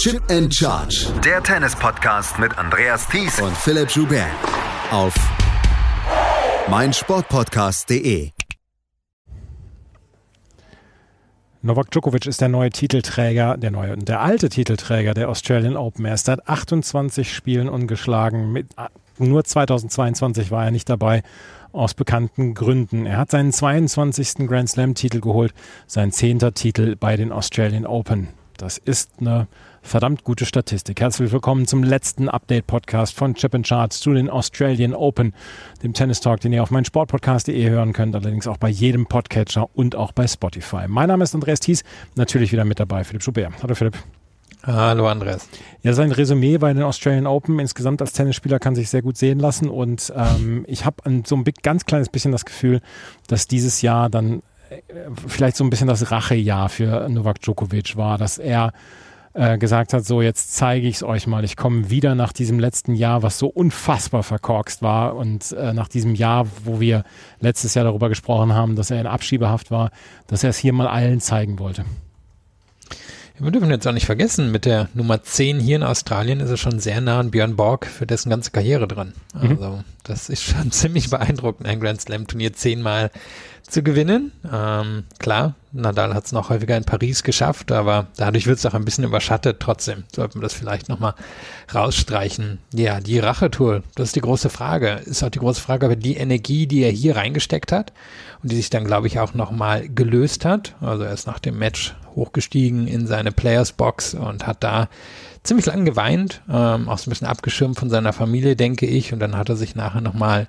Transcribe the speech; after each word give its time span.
Chip 0.00 0.22
and 0.30 0.50
Charge. 0.50 1.12
Der 1.22 1.42
Tennis-Podcast 1.42 2.38
mit 2.38 2.56
Andreas 2.56 3.06
Thies 3.06 3.38
und 3.38 3.54
Philipp 3.54 3.90
Joubert. 3.90 4.30
Auf 4.90 5.14
meinsportpodcast.de. 6.70 8.30
Novak 11.60 11.90
Djokovic 11.90 12.24
ist 12.24 12.40
der 12.40 12.48
neue 12.48 12.70
Titelträger, 12.70 13.58
der 13.58 13.70
neue, 13.70 13.98
der 13.98 14.22
alte 14.22 14.48
Titelträger 14.48 15.12
der 15.12 15.28
Australian 15.28 15.76
Open. 15.76 16.06
Er 16.06 16.14
ist 16.14 16.24
seit 16.24 16.48
28 16.48 17.30
Spielen 17.30 17.68
ungeschlagen. 17.68 18.52
Mit, 18.52 18.68
nur 19.18 19.44
2022 19.44 20.50
war 20.50 20.64
er 20.64 20.70
nicht 20.70 20.88
dabei 20.88 21.22
aus 21.72 21.92
bekannten 21.92 22.54
Gründen. 22.54 23.04
Er 23.04 23.18
hat 23.18 23.30
seinen 23.30 23.52
22. 23.52 24.48
Grand 24.48 24.70
Slam 24.70 24.94
Titel 24.94 25.20
geholt, 25.20 25.52
sein 25.86 26.10
zehnter 26.10 26.54
Titel 26.54 26.96
bei 26.96 27.18
den 27.18 27.32
Australian 27.32 27.84
Open. 27.84 28.28
Das 28.56 28.78
ist 28.78 29.10
eine 29.20 29.46
verdammt 29.82 30.24
gute 30.24 30.46
Statistik. 30.46 31.00
Herzlich 31.00 31.32
willkommen 31.32 31.66
zum 31.66 31.82
letzten 31.82 32.28
Update-Podcast 32.28 33.16
von 33.16 33.34
Chip 33.34 33.54
and 33.54 33.66
Charts 33.66 34.00
zu 34.00 34.12
den 34.12 34.28
Australian 34.28 34.94
Open, 34.94 35.34
dem 35.82 35.94
Tennis 35.94 36.20
Talk, 36.20 36.40
den 36.40 36.52
ihr 36.52 36.62
auf 36.62 36.70
meinen 36.70 36.84
Sportpodcast.de 36.84 37.68
hören 37.68 37.92
könnt, 37.92 38.14
allerdings 38.14 38.46
auch 38.46 38.58
bei 38.58 38.68
jedem 38.68 39.06
Podcatcher 39.06 39.68
und 39.74 39.96
auch 39.96 40.12
bei 40.12 40.26
Spotify. 40.26 40.86
Mein 40.88 41.08
Name 41.08 41.24
ist 41.24 41.34
Andreas 41.34 41.60
Thies, 41.60 41.82
natürlich 42.14 42.52
wieder 42.52 42.64
mit 42.64 42.78
dabei 42.78 43.04
Philipp 43.04 43.22
Schubert. 43.22 43.52
Hallo 43.62 43.74
Philipp. 43.74 43.96
Hallo 44.62 45.08
Andreas. 45.08 45.48
Ja, 45.82 45.94
sein 45.94 46.12
Resümee 46.12 46.58
bei 46.58 46.72
den 46.72 46.82
Australian 46.82 47.26
Open 47.26 47.58
insgesamt 47.58 48.02
als 48.02 48.12
Tennisspieler 48.12 48.58
kann 48.58 48.74
sich 48.74 48.90
sehr 48.90 49.00
gut 49.00 49.16
sehen 49.16 49.38
lassen 49.38 49.70
und 49.70 50.12
ähm, 50.14 50.64
ich 50.68 50.84
habe 50.84 50.96
so 51.24 51.36
ein 51.36 51.44
ganz 51.62 51.86
kleines 51.86 52.10
bisschen 52.10 52.32
das 52.32 52.44
Gefühl, 52.44 52.80
dass 53.26 53.48
dieses 53.48 53.80
Jahr 53.80 54.10
dann 54.10 54.42
äh, 54.68 54.82
vielleicht 55.26 55.56
so 55.56 55.64
ein 55.64 55.70
bisschen 55.70 55.88
das 55.88 56.10
Rachejahr 56.10 56.68
für 56.68 57.08
Novak 57.08 57.40
Djokovic 57.40 57.96
war, 57.96 58.18
dass 58.18 58.36
er 58.36 58.72
äh, 59.32 59.58
gesagt 59.58 59.92
hat, 59.92 60.04
so 60.04 60.22
jetzt 60.22 60.56
zeige 60.56 60.88
ich 60.88 60.96
es 60.96 61.02
euch 61.02 61.26
mal. 61.26 61.44
Ich 61.44 61.56
komme 61.56 61.90
wieder 61.90 62.14
nach 62.14 62.32
diesem 62.32 62.58
letzten 62.58 62.94
Jahr, 62.94 63.22
was 63.22 63.38
so 63.38 63.46
unfassbar 63.46 64.22
verkorkst 64.22 64.82
war 64.82 65.14
und 65.14 65.52
äh, 65.52 65.72
nach 65.72 65.88
diesem 65.88 66.14
Jahr, 66.14 66.46
wo 66.64 66.80
wir 66.80 67.04
letztes 67.38 67.74
Jahr 67.74 67.84
darüber 67.84 68.08
gesprochen 68.08 68.54
haben, 68.54 68.76
dass 68.76 68.90
er 68.90 69.00
in 69.00 69.06
Abschiebehaft 69.06 69.70
war, 69.70 69.90
dass 70.26 70.42
er 70.42 70.50
es 70.50 70.58
hier 70.58 70.72
mal 70.72 70.88
allen 70.88 71.20
zeigen 71.20 71.58
wollte. 71.58 71.84
Wir 73.38 73.50
dürfen 73.52 73.70
jetzt 73.70 73.86
auch 73.86 73.92
nicht 73.92 74.04
vergessen, 74.04 74.52
mit 74.52 74.66
der 74.66 74.90
Nummer 74.92 75.22
10 75.22 75.60
hier 75.60 75.76
in 75.76 75.82
Australien 75.82 76.40
ist 76.40 76.50
er 76.50 76.58
schon 76.58 76.78
sehr 76.78 77.00
nah 77.00 77.20
an 77.20 77.30
Björn 77.30 77.56
Borg 77.56 77.86
für 77.86 78.06
dessen 78.06 78.28
ganze 78.28 78.50
Karriere 78.50 78.86
dran. 78.86 79.14
Mhm. 79.32 79.50
Also 79.50 79.68
mhm. 79.68 79.84
das 80.04 80.28
ist 80.28 80.42
schon 80.42 80.70
ziemlich 80.72 81.08
beeindruckend, 81.08 81.66
ein 81.66 81.80
Grand 81.80 82.02
Slam 82.02 82.26
Turnier 82.26 82.52
zehnmal 82.52 83.10
zu 83.62 83.82
gewinnen. 83.82 84.32
Ähm, 84.50 85.04
klar, 85.18 85.54
Nadal 85.72 86.14
hat 86.14 86.26
es 86.26 86.32
noch 86.32 86.50
häufiger 86.50 86.76
in 86.76 86.84
Paris 86.84 87.22
geschafft, 87.22 87.70
aber 87.72 88.08
dadurch 88.16 88.46
wird 88.46 88.58
es 88.58 88.66
auch 88.66 88.74
ein 88.74 88.84
bisschen 88.84 89.04
überschattet. 89.04 89.58
Trotzdem 89.60 90.04
sollten 90.14 90.38
wir 90.38 90.42
das 90.42 90.54
vielleicht 90.54 90.88
nochmal 90.88 91.14
rausstreichen. 91.74 92.58
Ja, 92.74 93.00
die 93.00 93.18
Rachetour, 93.18 93.82
das 93.94 94.08
ist 94.08 94.16
die 94.16 94.20
große 94.20 94.50
Frage. 94.50 95.00
Ist 95.04 95.22
auch 95.22 95.30
die 95.30 95.38
große 95.38 95.60
Frage, 95.60 95.88
ob 95.88 96.00
die 96.00 96.16
Energie, 96.16 96.66
die 96.66 96.82
er 96.82 96.90
hier 96.90 97.16
reingesteckt 97.16 97.72
hat 97.72 97.92
und 98.42 98.50
die 98.50 98.56
sich 98.56 98.70
dann, 98.70 98.84
glaube 98.84 99.06
ich, 99.06 99.20
auch 99.20 99.34
nochmal 99.34 99.88
gelöst 99.88 100.44
hat. 100.44 100.74
Also 100.80 101.04
er 101.04 101.12
ist 101.12 101.26
nach 101.26 101.38
dem 101.38 101.58
Match 101.58 101.94
hochgestiegen 102.16 102.86
in 102.86 103.06
seine 103.06 103.32
Players 103.32 103.72
Box 103.72 104.14
und 104.14 104.46
hat 104.46 104.64
da 104.64 104.88
ziemlich 105.42 105.66
lang 105.66 105.84
geweint, 105.84 106.42
ähm, 106.50 106.88
auch 106.88 106.98
so 106.98 107.08
ein 107.08 107.10
bisschen 107.10 107.26
abgeschirmt 107.26 107.78
von 107.78 107.90
seiner 107.90 108.12
Familie, 108.12 108.56
denke 108.56 108.86
ich. 108.86 109.12
Und 109.12 109.20
dann 109.20 109.36
hat 109.36 109.48
er 109.48 109.56
sich 109.56 109.74
nachher 109.74 110.00
nochmal 110.00 110.48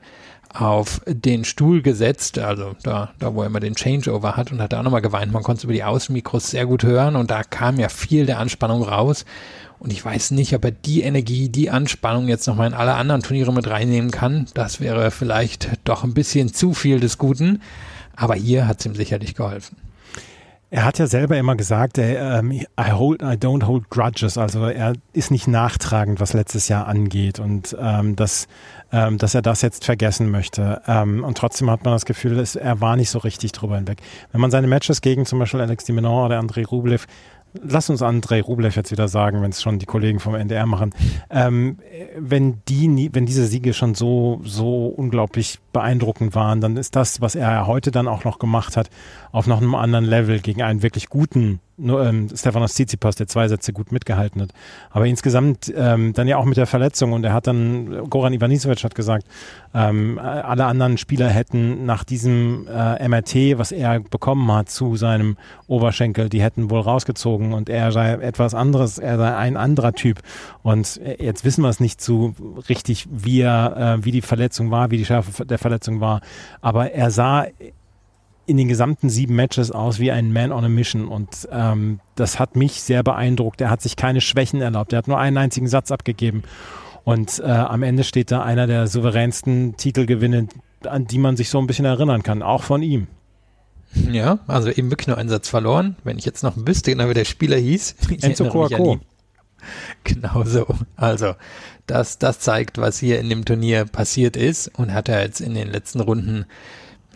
auf 0.53 1.02
den 1.06 1.45
Stuhl 1.45 1.81
gesetzt, 1.81 2.38
also 2.38 2.75
da, 2.84 3.14
da 3.19 3.34
wo 3.34 3.42
er 3.42 3.47
immer 3.47 3.62
den 3.62 3.75
Changeover 3.75 4.36
hat 4.36 4.52
und 4.52 4.62
hat 4.62 4.73
da 4.73 4.80
auch 4.80 4.84
nochmal 4.84 5.02
geweint. 5.02 5.31
Man 5.31 5.44
konnte 5.44 5.59
es 5.59 5.64
über 5.64 5.73
die 5.73 5.84
Außenmikros 5.84 6.52
sehr 6.52 6.66
gut 6.66 6.84
hören 6.84 7.16
und 7.16 7.31
da 7.31 7.44
kam 7.44 7.80
ja 7.80 7.88
viel 7.88 8.25
der 8.25 8.39
Anspannung 8.39 8.84
raus. 8.84 9.25
Und 9.80 9.92
ich 9.92 10.03
weiß 10.03 10.31
nicht, 10.31 10.53
ob 10.53 10.64
er 10.66 10.72
die 10.72 11.02
Energie, 11.02 11.50
die 11.50 11.72
Anspannung 11.72 12.28
jetzt 12.28 12.45
nochmal 12.47 12.67
in 12.67 12.73
alle 12.73 12.94
anderen 12.94 13.23
Turniere 13.23 13.52
mit 13.52 13.67
reinnehmen 13.67 14.12
kann. 14.12 14.45
Das 14.53 14.80
wäre 14.80 15.09
vielleicht 15.09 15.69
doch 15.86 16.03
ein 16.03 16.14
bisschen 16.14 16.53
zu 16.53 16.74
viel 16.74 17.00
des 17.00 17.18
Guten. 17.18 17.62
Aber 18.16 18.35
hier 18.35 18.68
hat 18.68 18.80
es 18.80 18.85
ihm 18.85 18.94
sicherlich 18.94 19.34
geholfen. 19.34 19.78
Er 20.73 20.85
hat 20.85 20.99
ja 20.99 21.05
selber 21.05 21.37
immer 21.37 21.57
gesagt, 21.57 21.97
er, 21.97 22.39
ähm, 22.39 22.51
I, 22.51 22.65
hold, 22.79 23.21
I 23.21 23.35
don't 23.35 23.65
hold 23.65 23.89
grudges. 23.89 24.37
Also 24.37 24.63
er 24.63 24.93
ist 25.11 25.29
nicht 25.29 25.45
nachtragend, 25.45 26.21
was 26.21 26.31
letztes 26.31 26.69
Jahr 26.69 26.87
angeht 26.87 27.39
und 27.39 27.75
ähm, 27.77 28.15
dass, 28.15 28.47
ähm, 28.93 29.17
dass 29.17 29.35
er 29.35 29.41
das 29.41 29.61
jetzt 29.63 29.83
vergessen 29.83 30.31
möchte. 30.31 30.81
Ähm, 30.87 31.25
und 31.25 31.37
trotzdem 31.37 31.69
hat 31.69 31.83
man 31.83 31.93
das 31.93 32.05
Gefühl, 32.05 32.35
dass 32.35 32.55
er 32.55 32.79
war 32.79 32.95
nicht 32.95 33.09
so 33.09 33.19
richtig 33.19 33.51
drüber 33.51 33.75
hinweg. 33.75 34.01
Wenn 34.31 34.39
man 34.39 34.49
seine 34.49 34.67
Matches 34.67 35.01
gegen 35.01 35.25
zum 35.25 35.39
Beispiel 35.39 35.59
Alex 35.59 35.83
Dimenon 35.83 36.27
oder 36.27 36.39
André 36.39 36.65
Rublev 36.65 37.05
lass 37.53 37.89
uns 37.89 38.01
Andrei 38.01 38.41
Rublev 38.41 38.75
jetzt 38.75 38.91
wieder 38.91 39.07
sagen, 39.07 39.41
wenn 39.41 39.51
es 39.51 39.62
schon 39.62 39.79
die 39.79 39.85
Kollegen 39.85 40.19
vom 40.19 40.35
NDR 40.35 40.66
machen, 40.66 40.91
ähm, 41.29 41.78
wenn 42.17 42.62
die, 42.67 43.09
wenn 43.13 43.25
diese 43.25 43.45
Siege 43.45 43.73
schon 43.73 43.95
so, 43.95 44.41
so 44.44 44.88
unglaublich 44.88 45.59
beeindruckend 45.73 46.35
waren, 46.35 46.62
dann 46.62 46.78
ist 46.78 46.95
das, 46.95 47.22
was 47.22 47.35
er 47.35 47.67
heute 47.67 47.91
dann 47.91 48.07
auch 48.07 48.23
noch 48.23 48.39
gemacht 48.39 48.78
hat, 48.78 48.89
auf 49.31 49.47
noch 49.47 49.62
einem 49.62 49.75
anderen 49.75 50.06
Level 50.06 50.39
gegen 50.39 50.62
einen 50.62 50.84
wirklich 50.84 51.09
guten 51.09 51.59
nur, 51.81 52.06
ähm, 52.06 52.30
Stefanos 52.34 52.74
Tsitsipas, 52.74 53.16
der 53.16 53.28
zwei 53.28 53.47
Sätze 53.47 53.74
gut 53.74 53.92
mitgehalten 53.92 54.42
hat. 54.42 54.50
Aber 54.90 55.08
insgesamt 55.08 55.72
ähm, 55.75 56.14
dann 56.14 56.28
ja 56.28 56.38
auch 56.38 56.46
mit 56.46 56.58
der 56.58 56.68
Verletzung 56.68 57.14
und 57.14 57.24
er 57.24 57.34
hat 57.34 57.47
dann, 57.47 58.09
Goran 58.09 58.34
Ivanisevic 58.34 58.84
hat 58.84 58.96
gesagt, 58.96 59.25
ähm, 59.74 60.19
alle 60.19 60.66
anderen 60.66 60.97
Spieler 60.97 61.30
hätten 61.30 61.86
nach 61.86 62.03
diesem 62.03 62.68
äh, 62.68 63.08
MRT, 63.08 63.58
was 63.58 63.72
er 63.72 64.00
bekommen 64.00 64.52
hat 64.52 64.69
zu 64.69 64.96
seinem 64.96 65.38
Oberschenkel, 65.68 66.30
die 66.30 66.42
hätten 66.42 66.69
wohl 66.69 66.81
rausgezogen 66.81 67.53
und 67.53 67.69
er 67.69 67.92
sei 67.92 68.13
etwas 68.13 68.53
anderes, 68.53 68.98
er 68.98 69.18
sei 69.18 69.36
ein 69.36 69.58
anderer 69.58 69.94
Typ. 69.94 70.19
Und 70.62 71.00
jetzt 71.19 71.46
wissen 71.46 71.63
wir 71.63 71.69
es 71.69 71.80
nicht 71.80 72.02
so 72.02 72.36
richtig, 72.69 73.08
wie 73.12 73.42
er, 73.42 73.98
äh, 74.00 74.06
wie 74.06 74.12
die 74.12 74.22
Verletzung 74.22 74.72
war, 74.72 74.92
wie 74.92 74.98
die 74.98 75.06
Schärfe 75.06 75.46
der 75.46 75.58
Verletzung 75.58 76.02
war. 76.02 76.22
Aber 76.62 76.92
er 76.92 77.12
sah 77.12 77.48
in 78.51 78.57
den 78.57 78.67
gesamten 78.67 79.09
sieben 79.09 79.35
Matches 79.35 79.72
aus 79.72 80.00
wie 80.00 80.12
ein 80.12 80.34
Man 80.34 80.51
on 80.51 80.66
a 80.66 80.69
Mission 80.69 81.07
und 81.07 81.47
ähm, 81.51 82.01
das 82.16 82.38
hat 82.38 82.56
mich 82.56 82.81
sehr 82.81 83.01
beeindruckt. 83.01 83.62
Er 83.62 83.69
hat 83.69 83.81
sich 83.81 83.95
keine 83.95 84.22
Schwächen 84.22 84.62
erlaubt. 84.62 84.94
Er 84.94 84.97
hat 84.97 85.07
nur 85.07 85.17
einen 85.17 85.38
einzigen 85.38 85.67
Satz 85.67 85.89
abgegeben 85.91 86.44
und 87.03 87.39
äh, 87.39 87.44
am 87.50 87.81
Ende 87.81 88.03
steht 88.03 88.29
da 88.29 88.44
einer 88.44 88.67
der 88.67 88.88
souveränsten 88.88 89.78
Titelgewinne, 89.78 90.47
an 90.85 91.07
die 91.07 91.17
man 91.17 91.38
sich 91.38 91.50
so 91.50 91.59
ein 91.59 91.67
bisschen 91.67 91.85
erinnern 91.85 92.23
kann, 92.23 92.44
auch 92.44 92.63
von 92.63 92.84
ihm. 92.84 93.07
Ja, 93.94 94.39
also 94.47 94.69
eben 94.69 94.91
wirklich 94.91 95.07
nur 95.07 95.18
einen 95.18 95.29
Satz 95.29 95.50
verloren. 95.50 95.95
Wenn 96.03 96.18
ich 96.18 96.25
jetzt 96.25 96.44
noch 96.44 96.56
wüsste, 96.57 96.91
genau 96.91 97.09
wie 97.09 97.13
der 97.13 97.25
Spieler 97.25 97.57
hieß. 97.57 97.95
Enzo 98.22 98.45
Coaco. 98.50 99.00
Genau 100.03 100.44
so. 100.44 100.66
Also, 100.95 101.35
das, 101.85 102.18
das 102.18 102.39
zeigt, 102.39 102.79
was 102.79 102.97
hier 102.97 103.19
in 103.19 103.29
dem 103.29 103.45
Turnier 103.45 103.85
passiert 103.85 104.35
ist 104.35 104.69
und 104.79 104.91
hat 104.91 105.07
er 105.07 105.22
jetzt 105.22 105.39
in 105.39 105.53
den 105.53 105.69
letzten 105.69 106.00
Runden 106.00 106.45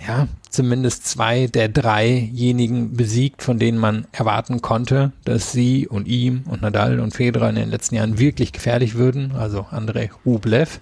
ja, 0.06 0.28
zumindest 0.50 1.08
zwei 1.08 1.48
der 1.48 1.70
dreijenigen 1.70 2.94
besiegt, 2.94 3.42
von 3.42 3.60
denen 3.60 3.78
man 3.78 4.08
erwarten 4.12 4.62
konnte, 4.62 5.12
dass 5.24 5.52
sie 5.52 5.88
und 5.88 6.08
ihm 6.08 6.44
und 6.48 6.62
Nadal 6.62 7.00
und 7.00 7.14
Federer 7.14 7.50
in 7.50 7.56
den 7.56 7.70
letzten 7.70 7.96
Jahren 7.96 8.20
wirklich 8.20 8.52
gefährlich 8.52 8.96
würden. 8.96 9.34
Also 9.34 9.66
Andrei 9.72 10.10
Rublev 10.26 10.80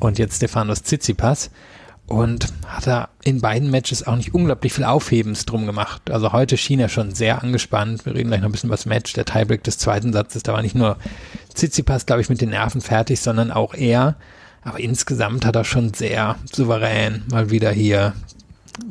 und 0.00 0.18
jetzt 0.18 0.36
Stefanos 0.36 0.82
Tsitsipas. 0.82 1.50
Und 2.06 2.54
hat 2.66 2.86
er 2.86 3.10
in 3.22 3.42
beiden 3.42 3.70
Matches 3.70 4.06
auch 4.06 4.16
nicht 4.16 4.32
unglaublich 4.32 4.72
viel 4.72 4.84
Aufhebens 4.84 5.44
drum 5.44 5.66
gemacht. 5.66 6.10
Also 6.10 6.32
heute 6.32 6.56
schien 6.56 6.80
er 6.80 6.88
schon 6.88 7.14
sehr 7.14 7.42
angespannt. 7.42 8.06
Wir 8.06 8.14
reden 8.14 8.28
gleich 8.28 8.40
noch 8.40 8.48
ein 8.48 8.52
bisschen 8.52 8.68
über 8.68 8.76
das 8.76 8.86
Match. 8.86 9.12
Der 9.12 9.26
Tiebreak 9.26 9.62
des 9.62 9.76
zweiten 9.76 10.14
Satzes, 10.14 10.42
da 10.42 10.54
war 10.54 10.62
nicht 10.62 10.74
nur 10.74 10.96
Tsitsipas, 11.52 12.06
glaube 12.06 12.22
ich, 12.22 12.30
mit 12.30 12.40
den 12.40 12.48
Nerven 12.48 12.80
fertig, 12.80 13.20
sondern 13.20 13.50
auch 13.50 13.74
er. 13.74 14.16
Aber 14.62 14.80
insgesamt 14.80 15.44
hat 15.44 15.56
er 15.56 15.64
schon 15.64 15.92
sehr 15.92 16.36
souverän 16.50 17.24
mal 17.30 17.50
wieder 17.50 17.70
hier 17.70 18.14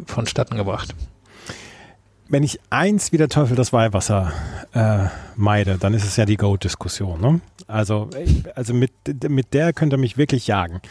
vonstatten 0.06 0.58
gebracht. 0.58 0.96
Wenn 2.30 2.44
ich 2.44 2.60
eins 2.70 3.12
wie 3.14 3.18
der 3.18 3.30
Teufel 3.30 3.56
das 3.56 3.72
Weihwasser 3.72 4.34
äh, 4.74 5.06
meide, 5.38 5.78
dann 5.78 5.94
ist 5.94 6.04
es 6.04 6.18
ja 6.18 6.26
die 6.26 6.36
Goat-Diskussion. 6.36 7.22
Ne? 7.22 7.42
Also, 7.68 8.10
also 8.54 8.74
mit, 8.74 8.92
mit 9.30 9.54
der 9.54 9.72
könnt 9.72 9.94
ihr 9.94 9.98
mich 9.98 10.18
wirklich 10.18 10.48
jagen. 10.48 10.82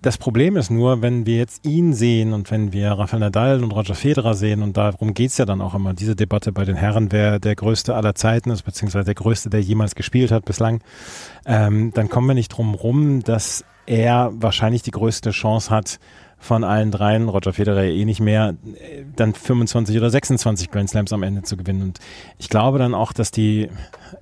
Das 0.00 0.16
Problem 0.16 0.56
ist 0.56 0.70
nur, 0.70 1.02
wenn 1.02 1.26
wir 1.26 1.38
jetzt 1.38 1.66
ihn 1.66 1.92
sehen 1.92 2.32
und 2.32 2.52
wenn 2.52 2.72
wir 2.72 2.92
Rafael 2.92 3.18
Nadal 3.18 3.64
und 3.64 3.72
Roger 3.72 3.96
Federer 3.96 4.34
sehen, 4.34 4.62
und 4.62 4.76
darum 4.76 5.12
geht 5.12 5.30
es 5.30 5.38
ja 5.38 5.44
dann 5.44 5.60
auch 5.60 5.74
immer, 5.74 5.92
diese 5.92 6.14
Debatte 6.14 6.52
bei 6.52 6.64
den 6.64 6.76
Herren, 6.76 7.10
wer 7.10 7.40
der 7.40 7.56
größte 7.56 7.96
aller 7.96 8.14
Zeiten 8.14 8.50
ist, 8.50 8.62
beziehungsweise 8.62 9.06
der 9.06 9.16
größte, 9.16 9.50
der 9.50 9.60
jemals 9.60 9.96
gespielt 9.96 10.30
hat 10.30 10.44
bislang, 10.44 10.82
ähm, 11.46 11.90
dann 11.94 12.08
kommen 12.08 12.28
wir 12.28 12.34
nicht 12.34 12.50
drum 12.50 12.74
rum, 12.74 13.24
dass 13.24 13.64
er 13.86 14.30
wahrscheinlich 14.34 14.82
die 14.82 14.92
größte 14.92 15.30
Chance 15.30 15.70
hat, 15.70 15.98
von 16.38 16.62
allen 16.62 16.90
dreien, 16.90 17.28
Roger 17.28 17.52
Federer 17.52 17.84
eh 17.84 18.04
nicht 18.04 18.20
mehr, 18.20 18.54
dann 19.16 19.34
25 19.34 19.96
oder 19.96 20.08
26 20.08 20.70
Grand 20.70 20.88
Slams 20.88 21.12
am 21.12 21.22
Ende 21.22 21.42
zu 21.42 21.56
gewinnen. 21.56 21.82
Und 21.82 21.98
ich 22.38 22.48
glaube 22.48 22.78
dann 22.78 22.94
auch, 22.94 23.12
dass 23.12 23.30
die, 23.30 23.68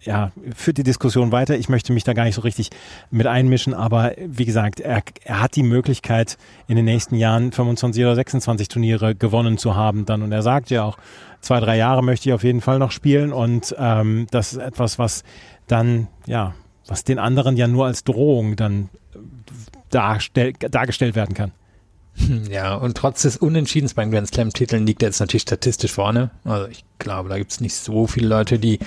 ja, 0.01 0.33
führt 0.55 0.79
die 0.79 0.83
Diskussion 0.83 1.31
weiter. 1.31 1.57
Ich 1.57 1.69
möchte 1.69 1.93
mich 1.93 2.05
da 2.05 2.15
gar 2.15 2.25
nicht 2.25 2.35
so 2.35 2.41
richtig 2.41 2.71
mit 3.11 3.27
einmischen, 3.27 3.75
aber 3.75 4.13
wie 4.27 4.47
gesagt, 4.47 4.81
er, 4.81 5.03
er 5.25 5.41
hat 5.43 5.57
die 5.57 5.63
Möglichkeit, 5.63 6.39
in 6.69 6.77
den 6.77 6.87
nächsten 6.87 7.17
Jahren 7.17 7.53
25 7.53 8.03
oder 8.03 8.15
26 8.15 8.69
Turniere 8.69 9.15
gewonnen 9.15 9.59
zu 9.59 9.77
haben 9.77 10.07
dann. 10.07 10.23
Und 10.23 10.33
er 10.33 10.43
sagt 10.43 10.71
ja 10.71 10.85
auch, 10.85 10.97
zwei, 11.41 11.61
drei 11.61 11.77
Jahre 11.77 12.03
möchte 12.03 12.29
ich 12.29 12.33
auf 12.35 12.45
jeden 12.45 12.62
Fall 12.62 12.79
noch 12.79 12.91
spielen 12.91 13.33
und 13.33 13.75
ähm, 13.79 14.27
das 14.31 14.55
ist 14.55 14.59
etwas, 14.59 14.99
was 14.99 15.23
dann, 15.67 16.09
ja, 16.27 16.55
was 16.87 17.05
den 17.05 17.19
anderen 17.19 17.57
ja 17.57 17.69
nur 17.69 17.87
als 17.87 18.05
Drohung 18.05 18.57
dann 18.57 18.89
darstell, 19.91 20.53
dargestellt 20.55 21.15
werden 21.15 21.35
kann. 21.35 21.53
Ja, 22.51 22.75
und 22.75 22.97
trotz 22.97 23.23
des 23.23 23.37
Unentschiedens 23.37 23.95
beim 23.95 24.11
Grand 24.11 24.29
Slam-Titeln 24.29 24.87
liegt 24.87 25.03
er 25.03 25.09
jetzt 25.09 25.21
natürlich 25.21 25.43
statistisch 25.43 25.93
vorne. 25.93 26.31
Also 26.45 26.69
ich 26.69 26.85
glaube, 26.99 27.29
da 27.29 27.39
gibt 27.39 27.53
es 27.53 27.61
nicht 27.61 27.75
so 27.75 28.07
viele 28.07 28.29
Leute, 28.29 28.59
die 28.59 28.79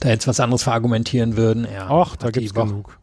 da 0.00 0.10
jetzt 0.10 0.26
was 0.26 0.40
anderes 0.40 0.64
verargumentieren 0.64 1.36
würden. 1.36 1.66
Ja, 1.72 1.90
Och, 1.90 2.16
da 2.16 2.30
gibt 2.30 2.46
es 2.46 2.54
genug. 2.54 2.98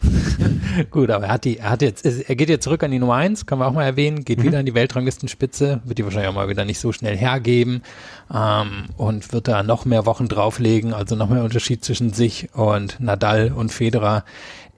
Gut, 0.90 1.10
aber 1.10 1.26
er 1.26 1.32
hat 1.32 1.44
die, 1.44 1.58
er 1.58 1.70
hat 1.70 1.82
jetzt, 1.82 2.04
er 2.04 2.36
geht 2.36 2.48
jetzt 2.48 2.62
zurück 2.62 2.84
an 2.84 2.92
die 2.92 3.00
Nummer 3.00 3.14
eins, 3.14 3.46
können 3.46 3.60
wir 3.60 3.66
auch 3.66 3.72
mal 3.72 3.84
erwähnen, 3.84 4.24
geht 4.24 4.38
mhm. 4.38 4.44
wieder 4.44 4.58
an 4.60 4.66
die 4.66 4.74
Weltranglistenspitze, 4.74 5.80
wird 5.84 5.98
die 5.98 6.04
wahrscheinlich 6.04 6.28
auch 6.28 6.34
mal 6.34 6.48
wieder 6.48 6.64
nicht 6.64 6.78
so 6.78 6.92
schnell 6.92 7.16
hergeben 7.16 7.82
ähm, 8.32 8.84
und 8.96 9.32
wird 9.32 9.48
da 9.48 9.64
noch 9.64 9.84
mehr 9.84 10.06
Wochen 10.06 10.28
drauflegen, 10.28 10.94
also 10.94 11.16
noch 11.16 11.28
mehr 11.28 11.42
Unterschied 11.42 11.84
zwischen 11.84 12.12
sich 12.12 12.48
und 12.54 13.00
Nadal 13.00 13.52
und 13.52 13.72
Federer. 13.72 14.24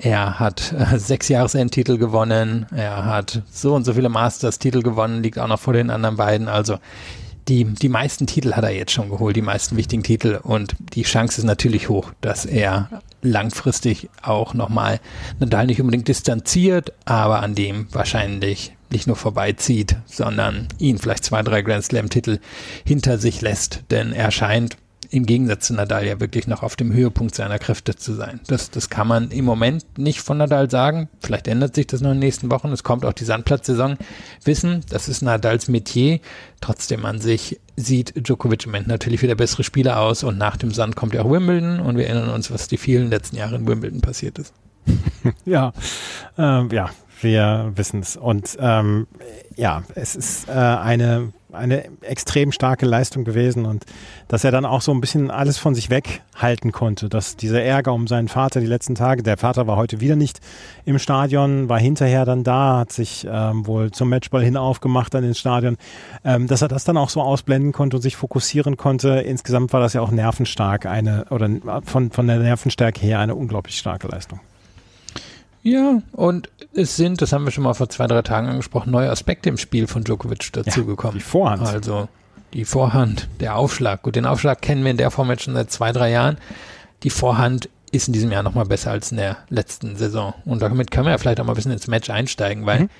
Er 0.02 0.40
hat 0.40 0.72
äh, 0.72 0.98
sechs 0.98 1.28
Jahresendtitel 1.28 1.98
gewonnen, 1.98 2.66
er 2.74 3.04
hat 3.04 3.42
so 3.50 3.74
und 3.74 3.84
so 3.84 3.92
viele 3.92 4.08
Masters-Titel 4.08 4.82
gewonnen, 4.82 5.22
liegt 5.22 5.38
auch 5.38 5.46
noch 5.46 5.60
vor 5.60 5.74
den 5.74 5.90
anderen 5.90 6.16
beiden. 6.16 6.48
Also 6.48 6.78
die, 7.48 7.64
die 7.64 7.88
meisten 7.90 8.26
Titel 8.26 8.52
hat 8.52 8.64
er 8.64 8.70
jetzt 8.70 8.92
schon 8.92 9.10
geholt, 9.10 9.36
die 9.36 9.42
meisten 9.42 9.76
wichtigen 9.76 10.02
Titel. 10.02 10.40
Und 10.42 10.74
die 10.94 11.02
Chance 11.02 11.40
ist 11.40 11.44
natürlich 11.44 11.90
hoch, 11.90 12.12
dass 12.22 12.46
er 12.46 13.02
langfristig 13.20 14.08
auch 14.22 14.54
nochmal 14.54 15.00
Nadal 15.38 15.66
nicht 15.66 15.80
unbedingt 15.80 16.08
distanziert, 16.08 16.92
aber 17.04 17.42
an 17.42 17.54
dem 17.54 17.86
wahrscheinlich 17.92 18.74
nicht 18.90 19.06
nur 19.06 19.16
vorbeizieht, 19.16 19.96
sondern 20.06 20.68
ihn 20.78 20.98
vielleicht 20.98 21.24
zwei, 21.24 21.42
drei 21.42 21.60
Grand 21.60 21.84
Slam-Titel 21.84 22.38
hinter 22.86 23.18
sich 23.18 23.42
lässt. 23.42 23.82
Denn 23.90 24.12
er 24.12 24.30
scheint 24.30 24.76
im 25.10 25.26
Gegensatz 25.26 25.66
zu 25.66 25.74
Nadal 25.74 26.06
ja 26.06 26.20
wirklich 26.20 26.46
noch 26.46 26.62
auf 26.62 26.76
dem 26.76 26.92
Höhepunkt 26.92 27.34
seiner 27.34 27.58
Kräfte 27.58 27.96
zu 27.96 28.14
sein. 28.14 28.40
Das, 28.46 28.70
das 28.70 28.90
kann 28.90 29.08
man 29.08 29.30
im 29.30 29.44
Moment 29.44 29.98
nicht 29.98 30.20
von 30.20 30.38
Nadal 30.38 30.70
sagen. 30.70 31.08
Vielleicht 31.20 31.48
ändert 31.48 31.74
sich 31.74 31.86
das 31.88 32.00
noch 32.00 32.10
in 32.10 32.16
den 32.16 32.26
nächsten 32.26 32.50
Wochen. 32.50 32.68
Es 32.68 32.84
kommt 32.84 33.04
auch 33.04 33.12
die 33.12 33.24
Sandplatzsaison. 33.24 33.96
Wissen, 34.44 34.84
das 34.88 35.08
ist 35.08 35.22
Nadals 35.22 35.68
Metier. 35.68 36.20
Trotzdem 36.60 37.04
an 37.04 37.20
sich 37.20 37.60
sieht 37.76 38.14
Djokovic 38.16 38.64
im 38.64 38.70
Moment 38.70 38.88
natürlich 38.88 39.22
wieder 39.22 39.34
bessere 39.34 39.64
Spieler 39.64 40.00
aus 40.00 40.22
und 40.22 40.38
nach 40.38 40.56
dem 40.56 40.70
Sand 40.70 40.96
kommt 40.96 41.14
ja 41.14 41.22
auch 41.22 41.30
Wimbledon 41.30 41.80
und 41.80 41.96
wir 41.96 42.06
erinnern 42.06 42.30
uns, 42.30 42.50
was 42.50 42.68
die 42.68 42.76
vielen 42.76 43.10
letzten 43.10 43.36
Jahre 43.36 43.56
in 43.56 43.66
Wimbledon 43.66 44.00
passiert 44.00 44.38
ist. 44.38 44.54
ja, 45.44 45.72
ähm, 46.38 46.68
ja, 46.70 46.90
wir 47.20 47.72
wissen 47.74 48.00
es. 48.00 48.16
Und 48.16 48.56
ähm, 48.60 49.06
ja, 49.56 49.82
es 49.94 50.14
ist 50.14 50.48
äh, 50.48 50.52
eine 50.52 51.32
eine 51.52 51.84
extrem 52.02 52.52
starke 52.52 52.86
Leistung 52.86 53.24
gewesen 53.24 53.66
und 53.66 53.84
dass 54.28 54.44
er 54.44 54.50
dann 54.50 54.64
auch 54.64 54.80
so 54.80 54.92
ein 54.92 55.00
bisschen 55.00 55.30
alles 55.30 55.58
von 55.58 55.74
sich 55.74 55.90
weghalten 55.90 56.72
konnte, 56.72 57.08
dass 57.08 57.36
dieser 57.36 57.62
Ärger 57.62 57.92
um 57.92 58.06
seinen 58.06 58.28
Vater 58.28 58.60
die 58.60 58.66
letzten 58.66 58.94
Tage, 58.94 59.22
der 59.22 59.36
Vater 59.36 59.66
war 59.66 59.76
heute 59.76 60.00
wieder 60.00 60.16
nicht 60.16 60.40
im 60.84 60.98
Stadion, 60.98 61.68
war 61.68 61.78
hinterher 61.78 62.24
dann 62.24 62.44
da, 62.44 62.78
hat 62.78 62.92
sich 62.92 63.26
ähm, 63.30 63.66
wohl 63.66 63.90
zum 63.90 64.08
Matchball 64.08 64.42
hin 64.42 64.56
aufgemacht 64.56 65.14
dann 65.14 65.24
ins 65.24 65.38
Stadion, 65.38 65.76
ähm, 66.24 66.46
dass 66.46 66.62
er 66.62 66.68
das 66.68 66.84
dann 66.84 66.96
auch 66.96 67.10
so 67.10 67.22
ausblenden 67.22 67.72
konnte 67.72 67.96
und 67.96 68.02
sich 68.02 68.16
fokussieren 68.16 68.76
konnte. 68.76 69.20
Insgesamt 69.20 69.72
war 69.72 69.80
das 69.80 69.92
ja 69.92 70.00
auch 70.00 70.10
nervenstark 70.10 70.86
eine 70.86 71.26
oder 71.30 71.48
von, 71.84 72.10
von 72.10 72.26
der 72.26 72.38
Nervenstärke 72.38 73.00
her 73.00 73.18
eine 73.18 73.34
unglaublich 73.34 73.78
starke 73.78 74.08
Leistung. 74.08 74.40
Ja, 75.62 76.00
und 76.12 76.48
es 76.72 76.96
sind, 76.96 77.20
das 77.20 77.32
haben 77.32 77.44
wir 77.44 77.50
schon 77.50 77.64
mal 77.64 77.74
vor 77.74 77.88
zwei, 77.88 78.06
drei 78.06 78.22
Tagen 78.22 78.48
angesprochen, 78.48 78.90
neue 78.90 79.10
Aspekte 79.10 79.48
im 79.48 79.58
Spiel 79.58 79.86
von 79.86 80.04
Djokovic 80.04 80.52
dazugekommen. 80.52 81.16
Ja, 81.16 81.18
die 81.18 81.24
Vorhand. 81.24 81.66
Also 81.66 82.08
die 82.52 82.64
Vorhand, 82.64 83.28
der 83.40 83.56
Aufschlag. 83.56 84.02
Gut, 84.02 84.16
den 84.16 84.26
Aufschlag 84.26 84.60
kennen 84.60 84.82
wir 84.82 84.90
in 84.90 84.96
der 84.96 85.10
Form 85.10 85.30
jetzt 85.30 85.44
schon 85.44 85.54
seit 85.54 85.70
zwei, 85.70 85.92
drei 85.92 86.10
Jahren. 86.10 86.38
Die 87.02 87.10
Vorhand 87.10 87.68
ist 87.92 88.08
in 88.08 88.12
diesem 88.12 88.32
Jahr 88.32 88.42
nochmal 88.42 88.64
besser 88.64 88.90
als 88.90 89.10
in 89.10 89.18
der 89.18 89.38
letzten 89.48 89.96
Saison. 89.96 90.34
Und 90.44 90.62
damit 90.62 90.90
können 90.90 91.06
wir 91.06 91.12
ja 91.12 91.18
vielleicht 91.18 91.40
auch 91.40 91.44
mal 91.44 91.52
ein 91.52 91.56
bisschen 91.56 91.72
ins 91.72 91.88
Match 91.88 92.10
einsteigen, 92.10 92.66
weil 92.66 92.80
mhm. 92.80 92.90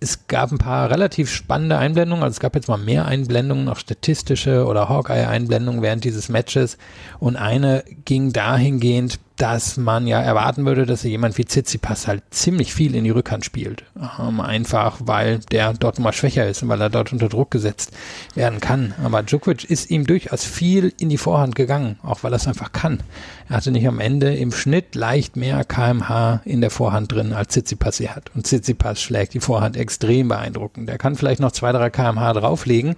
es 0.00 0.26
gab 0.26 0.52
ein 0.52 0.58
paar 0.58 0.90
relativ 0.90 1.30
spannende 1.30 1.78
Einblendungen. 1.78 2.22
Also 2.22 2.34
es 2.34 2.40
gab 2.40 2.54
jetzt 2.54 2.68
mal 2.68 2.78
mehr 2.78 3.06
Einblendungen, 3.06 3.68
auch 3.68 3.78
statistische 3.78 4.66
oder 4.66 4.88
Hawkeye-Einblendungen 4.88 5.82
während 5.82 6.04
dieses 6.04 6.28
Matches. 6.28 6.78
Und 7.18 7.36
eine 7.36 7.84
ging 8.04 8.32
dahingehend, 8.32 9.20
dass 9.36 9.76
man 9.76 10.06
ja 10.06 10.20
erwarten 10.20 10.64
würde, 10.64 10.86
dass 10.86 11.02
jemand 11.02 11.38
wie 11.38 11.44
Tsitsipas 11.44 12.06
halt 12.06 12.22
ziemlich 12.30 12.74
viel 12.74 12.94
in 12.94 13.04
die 13.04 13.10
Rückhand 13.10 13.44
spielt. 13.44 13.84
Ähm, 14.18 14.40
einfach, 14.40 15.00
weil 15.04 15.38
der 15.50 15.72
dort 15.72 15.98
mal 15.98 16.12
schwächer 16.12 16.48
ist 16.48 16.62
und 16.62 16.68
weil 16.68 16.80
er 16.80 16.90
dort 16.90 17.12
unter 17.12 17.28
Druck 17.28 17.50
gesetzt 17.50 17.92
werden 18.34 18.60
kann. 18.60 18.94
Aber 19.02 19.22
Djokovic 19.22 19.64
ist 19.64 19.90
ihm 19.90 20.06
durchaus 20.06 20.44
viel 20.44 20.92
in 20.98 21.08
die 21.08 21.18
Vorhand 21.18 21.54
gegangen, 21.54 21.98
auch 22.02 22.22
weil 22.22 22.32
er 22.32 22.36
es 22.36 22.46
einfach 22.46 22.72
kann. 22.72 23.02
Er 23.48 23.56
hatte 23.56 23.70
nicht 23.70 23.86
am 23.86 24.00
Ende 24.00 24.34
im 24.34 24.52
Schnitt 24.52 24.94
leicht 24.94 25.36
mehr 25.36 25.64
kmh 25.64 26.40
in 26.44 26.60
der 26.60 26.70
Vorhand 26.70 27.12
drin, 27.12 27.32
als 27.32 27.48
Tsitsipas 27.48 27.96
sie 27.96 28.10
hat. 28.10 28.30
Und 28.34 28.46
Tsitsipas 28.46 29.00
schlägt 29.00 29.34
die 29.34 29.40
Vorhand 29.40 29.76
extrem 29.76 30.28
beeindruckend. 30.28 30.88
Der 30.88 30.98
kann 30.98 31.16
vielleicht 31.16 31.40
noch 31.40 31.52
zwei, 31.52 31.72
drei 31.72 31.90
kmh 31.90 32.32
drauflegen, 32.32 32.96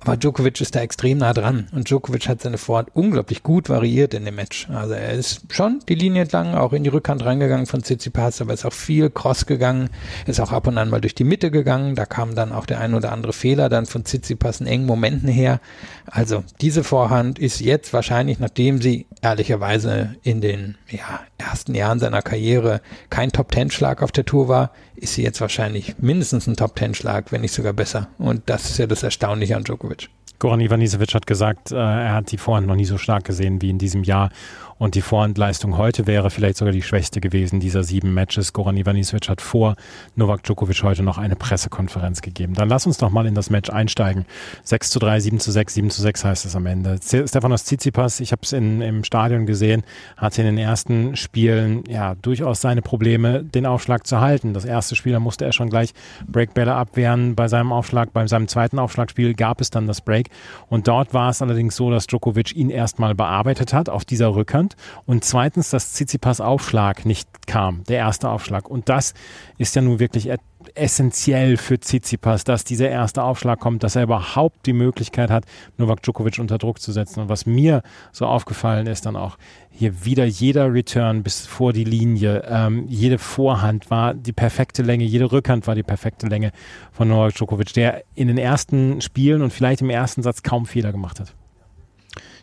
aber 0.00 0.16
Djokovic 0.16 0.60
ist 0.60 0.74
da 0.74 0.80
extrem 0.80 1.18
nah 1.18 1.32
dran. 1.32 1.68
Und 1.72 1.88
Djokovic 1.88 2.28
hat 2.28 2.42
seine 2.42 2.58
Vorhand 2.58 2.88
unglaublich 2.94 3.42
gut 3.42 3.68
variiert 3.68 4.14
in 4.14 4.24
dem 4.24 4.36
Match. 4.36 4.68
Also 4.70 4.94
er 4.94 5.12
ist 5.12 5.42
schon 5.50 5.69
die 5.88 5.94
Linie 5.94 6.22
entlang, 6.22 6.54
auch 6.54 6.72
in 6.72 6.84
die 6.84 6.90
Rückhand 6.90 7.24
reingegangen 7.24 7.66
von 7.66 7.82
Tsitsipas, 7.82 8.40
aber 8.40 8.52
ist 8.52 8.64
auch 8.64 8.72
viel 8.72 9.10
Cross 9.10 9.46
gegangen, 9.46 9.90
ist 10.26 10.40
auch 10.40 10.52
ab 10.52 10.66
und 10.66 10.76
an 10.78 10.90
mal 10.90 11.00
durch 11.00 11.14
die 11.14 11.24
Mitte 11.24 11.50
gegangen. 11.50 11.94
Da 11.94 12.06
kam 12.06 12.34
dann 12.34 12.52
auch 12.52 12.66
der 12.66 12.80
ein 12.80 12.94
oder 12.94 13.12
andere 13.12 13.32
Fehler 13.32 13.68
dann 13.68 13.86
von 13.86 14.04
Tsitsipas 14.04 14.60
in 14.60 14.66
engen 14.66 14.86
Momenten 14.86 15.28
her. 15.28 15.60
Also 16.06 16.44
diese 16.60 16.84
Vorhand 16.84 17.38
ist 17.38 17.60
jetzt 17.60 17.92
wahrscheinlich, 17.92 18.38
nachdem 18.38 18.82
sie 18.82 19.06
ehrlicherweise 19.22 20.16
in 20.22 20.40
den 20.40 20.76
ja, 20.88 21.20
ersten 21.38 21.74
Jahren 21.74 21.98
seiner 21.98 22.22
Karriere 22.22 22.80
kein 23.10 23.32
Top-Ten-Schlag 23.32 24.02
auf 24.02 24.12
der 24.12 24.24
Tour 24.24 24.48
war, 24.48 24.72
ist 24.96 25.14
sie 25.14 25.22
jetzt 25.22 25.40
wahrscheinlich 25.40 25.96
mindestens 25.98 26.46
ein 26.46 26.56
Top-Ten-Schlag, 26.56 27.32
wenn 27.32 27.40
nicht 27.40 27.54
sogar 27.54 27.72
besser. 27.72 28.08
Und 28.18 28.42
das 28.46 28.70
ist 28.70 28.78
ja 28.78 28.86
das 28.86 29.02
Erstaunliche 29.02 29.56
an 29.56 29.64
Djokovic. 29.64 30.08
Goran 30.40 30.60
Ivanisevic 30.60 31.14
hat 31.14 31.26
gesagt, 31.26 31.70
äh, 31.70 31.76
er 31.76 32.14
hat 32.14 32.32
die 32.32 32.38
Vorhand 32.38 32.66
noch 32.66 32.74
nie 32.74 32.86
so 32.86 32.96
stark 32.96 33.24
gesehen 33.24 33.60
wie 33.60 33.68
in 33.68 33.78
diesem 33.78 34.02
Jahr 34.04 34.30
und 34.80 34.94
die 34.94 35.02
Vorhandleistung 35.02 35.76
heute 35.76 36.06
wäre 36.06 36.30
vielleicht 36.30 36.56
sogar 36.56 36.72
die 36.72 36.80
schwächste 36.80 37.20
gewesen 37.20 37.60
dieser 37.60 37.84
sieben 37.84 38.14
Matches. 38.14 38.54
Goran 38.54 38.78
Ivanisevic 38.78 39.28
hat 39.28 39.42
vor 39.42 39.76
Novak 40.16 40.42
Djokovic 40.42 40.82
heute 40.82 41.02
noch 41.02 41.18
eine 41.18 41.36
Pressekonferenz 41.36 42.22
gegeben. 42.22 42.54
Dann 42.54 42.70
lass 42.70 42.86
uns 42.86 42.96
doch 42.96 43.10
mal 43.10 43.26
in 43.26 43.34
das 43.34 43.50
Match 43.50 43.68
einsteigen. 43.68 44.24
6 44.64 44.88
zu 44.88 44.98
3, 44.98 45.20
7 45.20 45.38
zu 45.38 45.52
6, 45.52 45.74
7 45.74 45.90
zu 45.90 46.00
6 46.00 46.24
heißt 46.24 46.46
es 46.46 46.56
am 46.56 46.64
Ende. 46.64 46.98
Stefanos 47.02 47.64
Tsitsipas, 47.64 48.20
ich 48.20 48.32
habe 48.32 48.40
es 48.42 48.54
im 48.54 49.04
Stadion 49.04 49.44
gesehen, 49.44 49.82
hatte 50.16 50.40
in 50.40 50.46
den 50.46 50.58
ersten 50.58 51.14
Spielen 51.14 51.84
ja 51.86 52.14
durchaus 52.14 52.62
seine 52.62 52.80
Probleme, 52.80 53.44
den 53.44 53.66
Aufschlag 53.66 54.06
zu 54.06 54.20
halten. 54.20 54.54
Das 54.54 54.64
erste 54.64 54.96
Spiel, 54.96 55.12
da 55.12 55.20
musste 55.20 55.44
er 55.44 55.52
schon 55.52 55.68
gleich 55.68 55.92
Breakbälle 56.26 56.72
abwehren. 56.74 57.34
Bei 57.34 57.48
seinem 57.48 57.72
Aufschlag, 57.72 58.14
bei 58.14 58.26
seinem 58.26 58.48
zweiten 58.48 58.78
Aufschlagspiel 58.78 59.34
gab 59.34 59.60
es 59.60 59.68
dann 59.68 59.86
das 59.86 60.00
Break. 60.00 60.30
Und 60.70 60.88
dort 60.88 61.12
war 61.12 61.28
es 61.28 61.42
allerdings 61.42 61.76
so, 61.76 61.90
dass 61.90 62.06
Djokovic 62.06 62.56
ihn 62.56 62.70
erstmal 62.70 63.14
bearbeitet 63.14 63.74
hat 63.74 63.90
auf 63.90 64.06
dieser 64.06 64.34
Rückhand 64.34 64.69
stand 64.70 64.76
und 65.06 65.24
zweitens, 65.24 65.70
dass 65.70 65.92
Tsitsipas 65.92 66.40
Aufschlag 66.40 67.06
nicht 67.06 67.46
kam, 67.46 67.84
der 67.84 67.98
erste 67.98 68.28
Aufschlag. 68.28 68.68
Und 68.68 68.88
das 68.88 69.14
ist 69.58 69.74
ja 69.74 69.82
nun 69.82 69.98
wirklich 69.98 70.30
essentiell 70.74 71.56
für 71.56 71.80
Tsitsipas, 71.80 72.44
dass 72.44 72.64
dieser 72.64 72.90
erste 72.90 73.22
Aufschlag 73.22 73.58
kommt, 73.60 73.82
dass 73.82 73.96
er 73.96 74.02
überhaupt 74.02 74.66
die 74.66 74.74
Möglichkeit 74.74 75.30
hat, 75.30 75.44
Novak 75.78 76.02
Djokovic 76.02 76.38
unter 76.38 76.58
Druck 76.58 76.80
zu 76.80 76.92
setzen. 76.92 77.20
Und 77.20 77.28
was 77.28 77.46
mir 77.46 77.82
so 78.12 78.26
aufgefallen 78.26 78.86
ist, 78.86 79.06
dann 79.06 79.16
auch 79.16 79.38
hier 79.70 80.04
wieder 80.04 80.26
jeder 80.26 80.72
Return 80.72 81.22
bis 81.22 81.46
vor 81.46 81.72
die 81.72 81.84
Linie, 81.84 82.44
ähm, 82.46 82.84
jede 82.88 83.18
Vorhand 83.18 83.90
war 83.90 84.12
die 84.12 84.32
perfekte 84.32 84.82
Länge, 84.82 85.04
jede 85.04 85.32
Rückhand 85.32 85.66
war 85.66 85.74
die 85.74 85.82
perfekte 85.82 86.26
Länge 86.26 86.52
von 86.92 87.08
Novak 87.08 87.34
Djokovic, 87.34 87.72
der 87.72 88.04
in 88.14 88.28
den 88.28 88.38
ersten 88.38 89.00
Spielen 89.00 89.40
und 89.40 89.52
vielleicht 89.52 89.80
im 89.80 89.90
ersten 89.90 90.22
Satz 90.22 90.42
kaum 90.42 90.66
Fehler 90.66 90.92
gemacht 90.92 91.20
hat. 91.20 91.34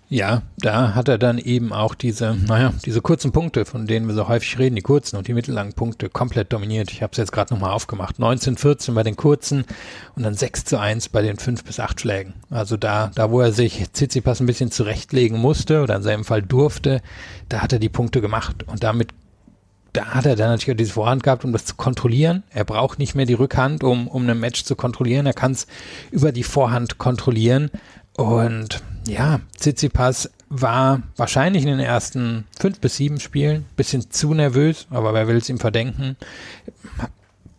Ja, 0.09 0.43
da 0.57 0.95
hat 0.95 1.09
er 1.09 1.17
dann 1.17 1.37
eben 1.37 1.73
auch 1.73 1.93
diese, 1.93 2.33
naja, 2.33 2.73
diese 2.85 3.01
kurzen 3.01 3.33
Punkte, 3.33 3.65
von 3.65 3.87
denen 3.87 4.07
wir 4.07 4.15
so 4.15 4.29
häufig 4.29 4.57
reden, 4.57 4.77
die 4.77 4.81
kurzen 4.81 5.17
und 5.17 5.27
die 5.27 5.33
mittellangen 5.33 5.73
Punkte 5.73 6.07
komplett 6.07 6.53
dominiert. 6.53 6.91
Ich 6.91 7.03
habe 7.03 7.11
es 7.11 7.17
jetzt 7.17 7.33
gerade 7.33 7.53
nochmal 7.53 7.71
aufgemacht. 7.71 8.17
19, 8.17 8.55
14 8.55 8.95
bei 8.95 9.03
den 9.03 9.17
kurzen 9.17 9.65
und 10.15 10.23
dann 10.23 10.33
6 10.33 10.63
zu 10.63 10.79
1 10.79 11.09
bei 11.09 11.21
den 11.21 11.37
5 11.37 11.65
bis 11.65 11.81
8 11.81 11.99
Schlägen. 11.99 12.35
Also 12.49 12.77
da, 12.77 13.11
da 13.15 13.31
wo 13.31 13.41
er 13.41 13.51
sich 13.51 13.83
Tsitsipas 13.91 14.39
ein 14.39 14.45
bisschen 14.45 14.71
zurechtlegen 14.71 15.37
musste 15.39 15.81
oder 15.81 15.97
in 15.97 16.03
seinem 16.03 16.23
Fall 16.23 16.41
durfte, 16.41 17.01
da 17.49 17.61
hat 17.61 17.73
er 17.73 17.79
die 17.79 17.89
Punkte 17.89 18.21
gemacht 18.21 18.63
und 18.65 18.83
damit 18.83 19.09
da 19.91 20.05
hat 20.13 20.25
er 20.25 20.35
dann 20.35 20.51
natürlich 20.51 20.75
auch 20.75 20.77
diese 20.77 20.93
Vorhand 20.93 21.23
gehabt, 21.23 21.43
um 21.43 21.51
das 21.51 21.65
zu 21.65 21.75
kontrollieren. 21.75 22.43
Er 22.51 22.65
braucht 22.65 22.99
nicht 22.99 23.15
mehr 23.15 23.25
die 23.25 23.33
Rückhand, 23.33 23.83
um, 23.83 24.07
um 24.07 24.29
ein 24.29 24.39
Match 24.39 24.63
zu 24.63 24.75
kontrollieren. 24.75 25.25
Er 25.25 25.33
kann 25.33 25.53
es 25.53 25.65
über 26.11 26.31
die 26.31 26.43
Vorhand 26.43 26.99
kontrollieren. 26.99 27.71
Und 28.15 28.83
ja, 29.07 29.39
Tsitsipas 29.57 30.29
war 30.49 31.01
wahrscheinlich 31.17 31.63
in 31.63 31.69
den 31.69 31.79
ersten 31.79 32.45
fünf 32.57 32.79
bis 32.79 32.97
sieben 32.97 33.19
Spielen 33.19 33.65
bisschen 33.75 34.09
zu 34.11 34.33
nervös, 34.33 34.87
aber 34.89 35.13
wer 35.13 35.27
will 35.27 35.37
es 35.37 35.49
ihm 35.49 35.59
verdenken? 35.59 36.15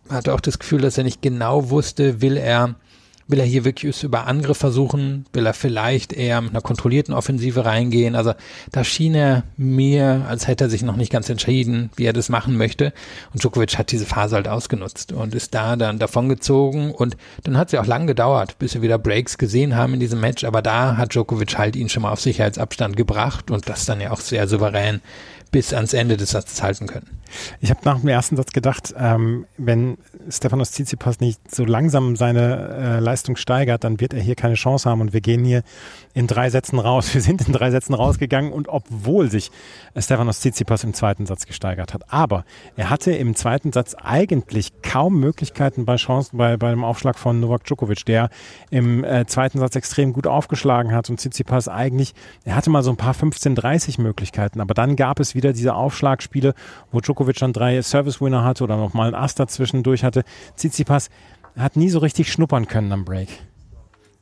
Hatte 0.09 0.33
auch 0.33 0.39
das 0.39 0.57
Gefühl, 0.57 0.81
dass 0.81 0.97
er 0.97 1.03
nicht 1.03 1.21
genau 1.21 1.69
wusste, 1.69 2.21
will 2.21 2.37
er 2.37 2.75
Will 3.29 3.39
er 3.39 3.45
hier 3.45 3.63
wirklich 3.63 4.03
über 4.03 4.25
Angriff 4.25 4.57
versuchen? 4.57 5.25
Will 5.33 5.45
er 5.45 5.53
vielleicht 5.53 6.13
eher 6.13 6.41
mit 6.41 6.49
einer 6.49 6.61
kontrollierten 6.61 7.13
Offensive 7.13 7.63
reingehen? 7.63 8.15
Also 8.15 8.33
da 8.71 8.83
schien 8.83 9.13
er 9.13 9.43
mir, 9.55 10.25
als 10.27 10.47
hätte 10.47 10.63
er 10.63 10.69
sich 10.71 10.81
noch 10.81 10.95
nicht 10.95 11.11
ganz 11.11 11.29
entschieden, 11.29 11.91
wie 11.95 12.05
er 12.05 12.13
das 12.13 12.29
machen 12.29 12.57
möchte. 12.57 12.91
Und 13.31 13.43
Djokovic 13.43 13.77
hat 13.77 13.91
diese 13.91 14.07
Phase 14.07 14.35
halt 14.35 14.47
ausgenutzt 14.47 15.11
und 15.11 15.35
ist 15.35 15.53
da 15.53 15.75
dann 15.75 15.99
davongezogen. 15.99 16.91
Und 16.91 17.17
dann 17.43 17.55
hat 17.55 17.67
es 17.67 17.73
ja 17.73 17.81
auch 17.81 17.85
lang 17.85 18.07
gedauert, 18.07 18.57
bis 18.57 18.73
wir 18.73 18.81
wieder 18.81 18.97
Breaks 18.97 19.37
gesehen 19.37 19.75
haben 19.75 19.93
in 19.93 19.99
diesem 19.99 20.19
Match. 20.19 20.43
Aber 20.43 20.63
da 20.63 20.97
hat 20.97 21.13
Djokovic 21.13 21.55
halt 21.55 21.75
ihn 21.75 21.87
schon 21.87 22.01
mal 22.01 22.11
auf 22.11 22.21
Sicherheitsabstand 22.21 22.97
gebracht 22.97 23.51
und 23.51 23.69
das 23.69 23.85
dann 23.85 24.01
ja 24.01 24.09
auch 24.09 24.21
sehr 24.21 24.47
souverän 24.47 25.01
bis 25.51 25.73
ans 25.73 25.93
Ende 25.93 26.17
des 26.17 26.31
Satzes 26.31 26.61
halten 26.61 26.87
können. 26.87 27.19
Ich 27.59 27.69
habe 27.69 27.81
nach 27.83 27.99
dem 27.99 28.09
ersten 28.09 28.35
Satz 28.35 28.51
gedacht, 28.51 28.93
ähm, 28.97 29.45
wenn 29.57 29.97
Stefanos 30.29 30.71
Tsitsipas 30.71 31.19
nicht 31.19 31.53
so 31.53 31.63
langsam 31.63 32.15
seine 32.15 32.97
äh, 32.97 32.99
Leistung 32.99 33.35
steigert, 33.35 33.83
dann 33.83 33.99
wird 33.99 34.13
er 34.13 34.21
hier 34.21 34.35
keine 34.35 34.55
Chance 34.55 34.89
haben 34.89 35.01
und 35.01 35.13
wir 35.13 35.21
gehen 35.21 35.45
hier 35.45 35.63
in 36.13 36.27
drei 36.27 36.49
Sätzen 36.49 36.79
raus. 36.79 37.13
Wir 37.19 37.21
sind 37.21 37.47
in 37.47 37.53
drei 37.53 37.71
Sätzen 37.71 37.93
rausgegangen 37.93 38.51
und 38.51 38.67
obwohl 38.67 39.29
sich 39.29 39.51
Stefanos 39.95 40.39
Tsitsipas 40.39 40.83
im 40.83 40.93
zweiten 40.93 41.25
Satz 41.25 41.45
gesteigert 41.45 41.93
hat. 41.93 42.11
Aber 42.11 42.45
er 42.75 42.89
hatte 42.89 43.11
im 43.11 43.35
zweiten 43.35 43.71
Satz 43.71 43.95
eigentlich 43.95 44.81
kaum 44.81 45.19
Möglichkeiten 45.19 45.85
bei 45.85 45.95
Chancen 45.95 46.37
bei, 46.37 46.57
bei 46.57 46.71
dem 46.71 46.83
Aufschlag 46.83 47.17
von 47.17 47.39
Novak 47.39 47.63
Djokovic, 47.65 48.05
der 48.05 48.29
im 48.69 49.03
äh, 49.03 49.25
zweiten 49.25 49.59
Satz 49.59 49.75
extrem 49.75 50.13
gut 50.13 50.27
aufgeschlagen 50.27 50.93
hat 50.93 51.09
und 51.09 51.17
Tsitsipas 51.17 51.67
eigentlich, 51.67 52.13
er 52.43 52.55
hatte 52.55 52.69
mal 52.69 52.83
so 52.83 52.91
ein 52.91 52.97
paar 52.97 53.13
15-30 53.13 54.01
Möglichkeiten, 54.01 54.61
aber 54.61 54.73
dann 54.73 54.95
gab 54.95 55.19
es 55.19 55.35
wieder 55.35 55.38
diese 55.41 55.73
Aufschlagspiele, 55.73 56.53
wo 56.91 56.99
Djokovic 56.99 57.37
dann 57.37 57.53
drei 57.53 57.81
Service-Winner 57.81 58.43
hatte 58.43 58.63
oder 58.63 58.77
nochmal 58.77 59.07
einen 59.07 59.15
Aster 59.15 59.47
zwischendurch 59.47 60.03
hatte. 60.03 60.23
Tsitsipas 60.55 61.09
hat 61.57 61.75
nie 61.75 61.89
so 61.89 61.99
richtig 61.99 62.31
schnuppern 62.31 62.67
können 62.67 62.91
am 62.91 63.05
Break. 63.05 63.29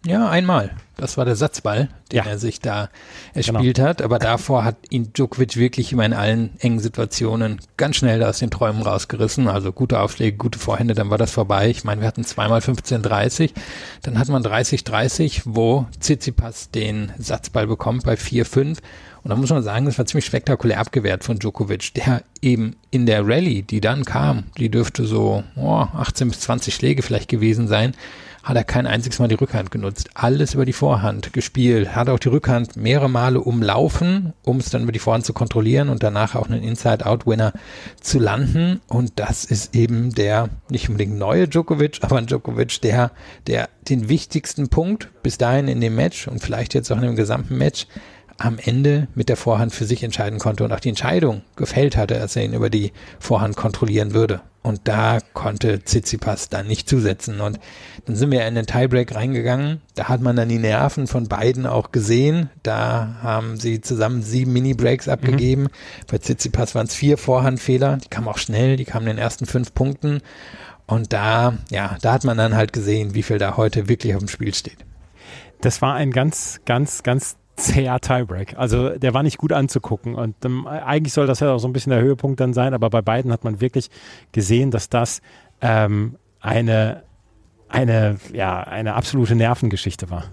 Ja, 0.05 0.29
einmal. 0.29 0.71
Das 0.95 1.17
war 1.17 1.25
der 1.25 1.35
Satzball, 1.35 1.89
den 2.11 2.17
ja. 2.17 2.25
er 2.25 2.39
sich 2.39 2.59
da 2.59 2.89
erspielt 3.33 3.75
genau. 3.75 3.89
hat. 3.89 4.01
Aber 4.01 4.19
davor 4.19 4.63
hat 4.63 4.77
ihn 4.89 5.11
Djokovic 5.13 5.57
wirklich 5.57 5.91
immer 5.91 6.05
in 6.05 6.13
allen 6.13 6.51
engen 6.59 6.79
Situationen 6.79 7.59
ganz 7.77 7.97
schnell 7.97 8.23
aus 8.23 8.39
den 8.39 8.49
Träumen 8.49 8.81
rausgerissen. 8.81 9.47
Also 9.47 9.71
gute 9.71 9.99
Aufschläge, 9.99 10.37
gute 10.37 10.57
Vorhände, 10.57 10.95
dann 10.95 11.09
war 11.09 11.17
das 11.17 11.31
vorbei. 11.31 11.69
Ich 11.69 11.83
meine, 11.83 12.01
wir 12.01 12.07
hatten 12.07 12.23
zweimal 12.23 12.61
15-30. 12.61 13.51
Dann 14.01 14.17
hat 14.17 14.27
man 14.29 14.43
30-30, 14.43 15.41
wo 15.45 15.85
Tsitsipas 15.99 16.71
den 16.71 17.11
Satzball 17.19 17.67
bekommt 17.67 18.03
bei 18.05 18.13
4-5. 18.13 18.77
Und 19.23 19.29
da 19.29 19.35
muss 19.35 19.49
man 19.49 19.61
sagen, 19.61 19.85
das 19.85 19.97
war 19.97 20.05
ziemlich 20.05 20.25
spektakulär 20.25 20.79
abgewehrt 20.79 21.25
von 21.25 21.37
Djokovic, 21.37 21.93
der 21.95 22.23
eben 22.41 22.75
in 22.91 23.05
der 23.05 23.27
Rallye, 23.27 23.61
die 23.61 23.81
dann 23.81 24.05
kam, 24.05 24.45
die 24.57 24.69
dürfte 24.69 25.05
so 25.05 25.43
oh, 25.57 25.85
18 25.93 26.29
bis 26.29 26.39
20 26.41 26.73
Schläge 26.73 27.01
vielleicht 27.01 27.29
gewesen 27.29 27.67
sein, 27.67 27.93
hat 28.47 28.55
er 28.55 28.63
kein 28.63 28.87
einziges 28.87 29.19
Mal 29.19 29.27
die 29.27 29.35
Rückhand 29.35 29.71
genutzt. 29.71 30.09
Alles 30.13 30.53
über 30.53 30.63
die 30.63 30.71
Vorhand 30.71 31.33
gespielt. 31.33 31.95
Hat 31.95 32.07
auch 32.07 32.17
die 32.17 32.29
Rückhand 32.29 32.77
mehrere 32.77 33.09
Male 33.09 33.41
umlaufen, 33.41 34.31
um 34.43 34.57
es 34.57 34.69
dann 34.69 34.83
über 34.83 34.93
die 34.93 34.99
Vorhand 34.99 35.25
zu 35.25 35.33
kontrollieren 35.33 35.89
und 35.89 36.01
danach 36.01 36.33
auch 36.35 36.49
einen 36.49 36.63
Inside-Out-Winner 36.63 37.51
zu 37.99 38.19
landen. 38.19 38.79
Und 38.87 39.13
das 39.17 39.43
ist 39.43 39.75
eben 39.75 40.15
der, 40.15 40.47
nicht 40.69 40.87
unbedingt 40.87 41.17
neue 41.17 41.49
Djokovic, 41.49 41.99
aber 42.01 42.17
ein 42.17 42.27
Djokovic, 42.27 42.79
der, 42.81 43.11
der 43.47 43.67
den 43.89 44.07
wichtigsten 44.07 44.69
Punkt 44.69 45.09
bis 45.23 45.37
dahin 45.37 45.67
in 45.67 45.81
dem 45.81 45.95
Match 45.95 46.29
und 46.29 46.39
vielleicht 46.41 46.73
jetzt 46.73 46.89
auch 46.89 46.97
in 46.97 47.03
dem 47.03 47.15
gesamten 47.17 47.57
Match 47.57 47.85
am 48.37 48.59
Ende 48.59 49.09
mit 49.13 49.27
der 49.27 49.35
Vorhand 49.35 49.73
für 49.73 49.85
sich 49.85 50.03
entscheiden 50.03 50.39
konnte 50.39 50.63
und 50.63 50.71
auch 50.71 50.79
die 50.79 50.89
Entscheidung 50.89 51.41
gefällt 51.57 51.97
hatte, 51.97 52.21
als 52.21 52.37
er 52.37 52.45
ihn 52.45 52.53
über 52.53 52.69
die 52.69 52.93
Vorhand 53.19 53.57
kontrollieren 53.57 54.13
würde. 54.13 54.41
Und 54.67 54.81
da 54.83 55.19
konnte 55.31 55.81
Tsitsipas 55.81 56.49
dann 56.49 56.67
nicht 56.67 56.89
zusetzen. 56.89 57.39
Und 57.39 57.57
dann 58.05 58.17
sind 58.17 58.31
wir 58.31 58.45
in 58.45 58.55
den 58.55 58.65
Tiebreak 58.65 59.15
reingegangen. 59.15 59.79
Da 59.95 60.09
hat 60.09 60.19
man 60.19 60.35
dann 60.35 60.49
die 60.49 60.57
Nerven 60.57 61.07
von 61.07 61.29
beiden 61.29 61.65
auch 61.65 61.93
gesehen. 61.93 62.49
Da 62.63 63.15
haben 63.23 63.55
sie 63.55 63.79
zusammen 63.79 64.21
sieben 64.23 64.51
Mini-Breaks 64.51 65.07
abgegeben. 65.07 65.63
Mhm. 65.63 65.69
Bei 66.11 66.17
Tsitsipas 66.17 66.75
waren 66.75 66.87
es 66.87 66.95
vier 66.95 67.17
Vorhandfehler. 67.17 67.95
Die 68.03 68.09
kamen 68.09 68.27
auch 68.27 68.39
schnell. 68.39 68.75
Die 68.75 68.83
kamen 68.83 69.07
in 69.07 69.15
den 69.15 69.23
ersten 69.23 69.45
fünf 69.45 69.73
Punkten. 69.73 70.19
Und 70.85 71.13
da, 71.13 71.53
ja, 71.71 71.97
da 72.01 72.11
hat 72.11 72.25
man 72.25 72.37
dann 72.37 72.57
halt 72.57 72.73
gesehen, 72.73 73.13
wie 73.13 73.23
viel 73.23 73.37
da 73.37 73.55
heute 73.55 73.87
wirklich 73.87 74.15
auf 74.15 74.19
dem 74.19 74.27
Spiel 74.27 74.53
steht. 74.53 74.79
Das 75.61 75.81
war 75.81 75.93
ein 75.93 76.11
ganz, 76.11 76.59
ganz, 76.65 77.03
ganz 77.03 77.36
zäher 77.57 77.99
Tiebreak. 77.99 78.55
Also 78.57 78.89
der 78.89 79.13
war 79.13 79.23
nicht 79.23 79.37
gut 79.37 79.51
anzugucken 79.51 80.15
und 80.15 80.35
ähm, 80.45 80.67
eigentlich 80.67 81.13
soll 81.13 81.27
das 81.27 81.39
ja 81.39 81.51
auch 81.51 81.59
so 81.59 81.67
ein 81.67 81.73
bisschen 81.73 81.89
der 81.89 82.01
Höhepunkt 82.01 82.39
dann 82.39 82.53
sein, 82.53 82.73
aber 82.73 82.89
bei 82.89 83.01
beiden 83.01 83.31
hat 83.31 83.43
man 83.43 83.59
wirklich 83.59 83.89
gesehen, 84.31 84.71
dass 84.71 84.89
das 84.89 85.21
ähm, 85.59 86.17
eine, 86.39 87.03
eine, 87.67 88.17
ja, 88.31 88.61
eine 88.61 88.93
absolute 88.93 89.35
Nervengeschichte 89.35 90.09
war. 90.09 90.25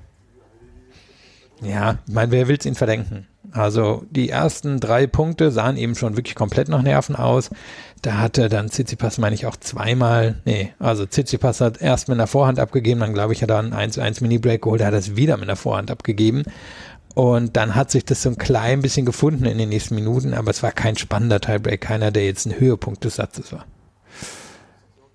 Ja, 1.62 1.98
ich 2.06 2.12
meine, 2.12 2.30
wer 2.30 2.48
will 2.48 2.56
es 2.58 2.66
ihnen 2.66 2.74
verdenken? 2.74 3.26
Also 3.52 4.04
die 4.10 4.28
ersten 4.28 4.80
drei 4.80 5.06
Punkte 5.06 5.50
sahen 5.50 5.76
eben 5.76 5.94
schon 5.94 6.16
wirklich 6.16 6.34
komplett 6.34 6.68
nach 6.68 6.82
Nerven 6.82 7.14
aus. 7.14 7.50
Da 8.02 8.18
hatte 8.18 8.48
dann 8.48 8.68
Tsitsipas, 8.68 9.18
meine 9.18 9.34
ich, 9.34 9.46
auch 9.46 9.56
zweimal, 9.56 10.34
nee, 10.44 10.72
also 10.78 11.06
Tsitsipas 11.06 11.60
hat 11.60 11.80
erst 11.80 12.08
mit 12.08 12.18
einer 12.18 12.26
Vorhand 12.26 12.58
abgegeben, 12.58 13.00
dann 13.00 13.14
glaube 13.14 13.32
ich, 13.32 13.42
hat 13.42 13.50
er 13.50 13.60
einen 13.60 13.72
1-1 13.72 14.22
Mini-Break 14.22 14.62
geholt, 14.62 14.80
er 14.80 14.88
hat 14.88 14.94
es 14.94 15.16
wieder 15.16 15.36
mit 15.36 15.48
einer 15.48 15.56
Vorhand 15.56 15.90
abgegeben. 15.90 16.42
Und 17.14 17.56
dann 17.56 17.76
hat 17.76 17.92
sich 17.92 18.04
das 18.04 18.22
so 18.22 18.30
ein 18.30 18.38
klein 18.38 18.82
bisschen 18.82 19.06
gefunden 19.06 19.44
in 19.44 19.56
den 19.56 19.68
nächsten 19.68 19.94
Minuten, 19.94 20.34
aber 20.34 20.50
es 20.50 20.62
war 20.62 20.72
kein 20.72 20.96
spannender 20.96 21.40
Tiebreak, 21.40 21.80
keiner, 21.80 22.10
der 22.10 22.26
jetzt 22.26 22.46
ein 22.46 22.58
Höhepunkt 22.58 23.04
des 23.04 23.16
Satzes 23.16 23.52
war. 23.52 23.64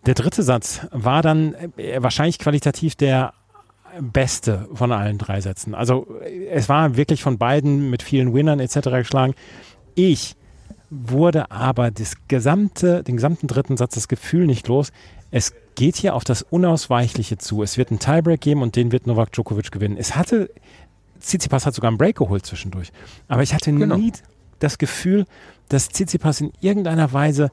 Der 0.06 0.14
dritte 0.14 0.44
Satz 0.44 0.88
war 0.92 1.22
dann 1.22 1.56
äh, 1.78 2.02
wahrscheinlich 2.02 2.40
qualitativ 2.40 2.96
der 2.96 3.34
beste 4.00 4.68
von 4.74 4.92
allen 4.92 5.18
drei 5.18 5.42
Sätzen. 5.42 5.76
Also 5.76 6.08
es 6.50 6.70
war 6.70 6.96
wirklich 6.96 7.22
von 7.22 7.38
beiden 7.38 7.90
mit 7.90 8.04
vielen 8.04 8.34
Winnern 8.34 8.60
etc. 8.60 8.90
geschlagen. 8.92 9.34
Ich 9.96 10.36
wurde 10.90 11.52
aber 11.52 11.92
das 11.92 12.14
gesamte, 12.28 13.04
den 13.04 13.18
gesamten 13.18 13.48
dritten 13.48 13.78
Satz 13.78 13.96
das 13.96 14.08
Gefühl 14.08 14.46
nicht 14.46 14.68
los. 14.68 14.92
Es 15.32 15.54
geht 15.76 15.96
hier 15.96 16.16
auf 16.16 16.24
das 16.24 16.42
Unausweichliche 16.42 17.38
zu. 17.38 17.62
Es 17.62 17.78
wird 17.78 17.92
einen 17.92 18.00
Tiebreak 18.00 18.42
geben 18.42 18.62
und 18.62 18.76
den 18.76 18.92
wird 18.92 19.08
Novak 19.08 19.32
Djokovic 19.32 19.72
gewinnen. 19.72 19.98
Es 19.98 20.16
hatte 20.16 20.50
Tsitsipas 21.20 21.66
hat 21.66 21.76
sogar 21.76 21.90
einen 21.90 21.98
Break 21.98 22.18
geholt 22.18 22.46
zwischendurch. 22.46 22.92
Aber 23.28 23.44
ich 23.44 23.54
hatte 23.54 23.72
genau. 23.72 23.98
nie 23.98 24.12
das 24.60 24.78
Gefühl, 24.78 25.26
dass 25.70 25.90
Tsitsipas 25.90 26.42
in 26.42 26.52
irgendeiner 26.60 27.14
Weise 27.14 27.52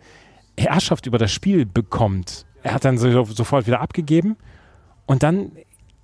Herrschaft 0.59 1.07
über 1.07 1.19
das 1.19 1.33
Spiel 1.33 1.67
bekommt. 1.67 2.47
Er 2.63 2.75
hat 2.75 2.85
dann 2.85 2.99
so, 2.99 3.25
sofort 3.25 3.67
wieder 3.67 3.81
abgegeben 3.81 4.37
und 5.07 5.23
dann 5.23 5.53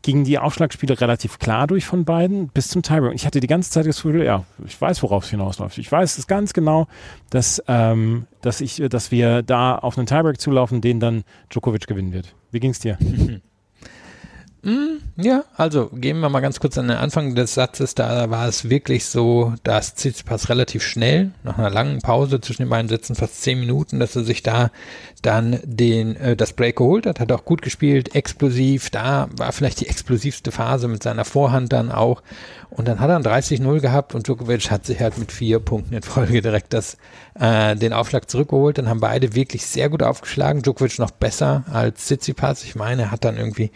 gingen 0.03 0.25
die 0.25 0.39
Aufschlagspiele 0.39 1.01
relativ 1.01 1.39
klar 1.39 1.67
durch 1.67 1.87
von 1.87 2.05
beiden 2.05 2.49
bis 2.49 2.69
zum 2.69 2.83
Tiebreak. 2.83 3.15
Ich 3.15 3.25
hatte 3.25 3.41
die 3.41 3.47
ganze 3.47 3.71
Zeit 3.71 3.87
das 3.87 3.97
Gefühl, 3.97 4.25
ja, 4.25 4.45
ich 4.67 4.79
weiß, 4.81 5.03
worauf 5.03 5.25
es 5.25 5.31
hinausläuft. 5.31 5.79
Ich 5.79 5.91
weiß 5.91 6.19
es 6.19 6.27
ganz 6.27 6.53
genau, 6.53 6.89
dass, 7.31 7.63
ähm, 7.69 8.27
dass, 8.41 8.61
ich, 8.61 8.83
dass 8.91 9.11
wir 9.13 9.43
da 9.43 9.77
auf 9.77 9.97
einen 9.97 10.07
Tiebreak 10.07 10.41
zulaufen, 10.41 10.81
den 10.81 10.99
dann 11.01 11.23
Djokovic 11.51 11.87
gewinnen 11.87 12.13
wird. 12.13 12.35
Wie 12.51 12.61
ging 12.61 12.73
es 12.73 12.81
dir? 12.81 12.99
Mm, 14.65 14.99
ja, 15.17 15.45
also 15.57 15.89
gehen 15.89 16.21
wir 16.21 16.29
mal 16.29 16.39
ganz 16.39 16.61
kurz 16.61 16.79
an 16.79 16.87
den 16.87 16.97
Anfang 16.97 17.35
des 17.35 17.55
Satzes. 17.55 17.97
Da 17.97 18.31
war 18.31 18.47
es 18.47 18.71
wirklich 18.71 19.07
so, 19.07 19.55
dass 19.65 19.97
Tsitsipas 19.97 20.49
relativ 20.51 20.85
schnell, 20.85 21.33
nach 21.43 21.59
einer 21.59 21.69
langen 21.69 21.99
Pause 21.99 22.41
zwischen 22.41 22.63
den 22.63 22.69
beiden 22.69 22.89
Sätzen, 22.89 23.17
fast 23.17 23.43
zehn 23.43 23.59
Minuten, 23.59 23.99
dass 23.99 24.15
er 24.15 24.23
sich 24.23 24.45
da 24.45 24.71
dann 25.21 25.59
den, 25.65 26.15
äh, 26.15 26.37
das 26.37 26.53
Break 26.53 26.77
geholt 26.77 27.07
hat, 27.07 27.19
hat 27.19 27.33
auch 27.33 27.45
gut 27.45 27.61
gespielt, 27.61 28.15
explosiv. 28.15 28.91
Da 28.91 29.29
war 29.37 29.51
vielleicht 29.51 29.81
die 29.81 29.89
explosivste 29.89 30.53
Phase 30.53 30.87
mit 30.87 31.03
seiner 31.03 31.25
Vorhand 31.25 31.73
dann 31.73 31.91
auch. 31.91 32.23
Und 32.71 32.87
dann 32.87 33.01
hat 33.01 33.11
er 33.11 33.17
ein 33.17 33.25
30-0 33.25 33.81
gehabt 33.81 34.15
und 34.15 34.29
Djokovic 34.29 34.71
hat 34.71 34.87
sich 34.87 35.01
halt 35.01 35.19
mit 35.19 35.33
vier 35.33 35.59
Punkten 35.59 35.95
in 35.95 36.03
Folge 36.03 36.41
direkt 36.41 36.73
das, 36.73 36.99
äh, 37.35 37.75
den 37.75 37.93
Aufschlag 37.93 38.31
zurückgeholt. 38.31 38.79
Dann 38.79 38.89
haben 38.89 39.01
beide 39.01 39.35
wirklich 39.35 39.67
sehr 39.67 39.89
gut 39.89 40.05
aufgeschlagen. 40.05 40.63
Djokovic 40.63 41.01
noch 41.01 41.11
besser 41.11 41.65
als 41.73 42.05
Tsitsipas. 42.05 42.63
Ich 42.63 42.77
meine, 42.77 43.03
er 43.03 43.11
hat 43.11 43.25
dann 43.25 43.37
irgendwie 43.37 43.73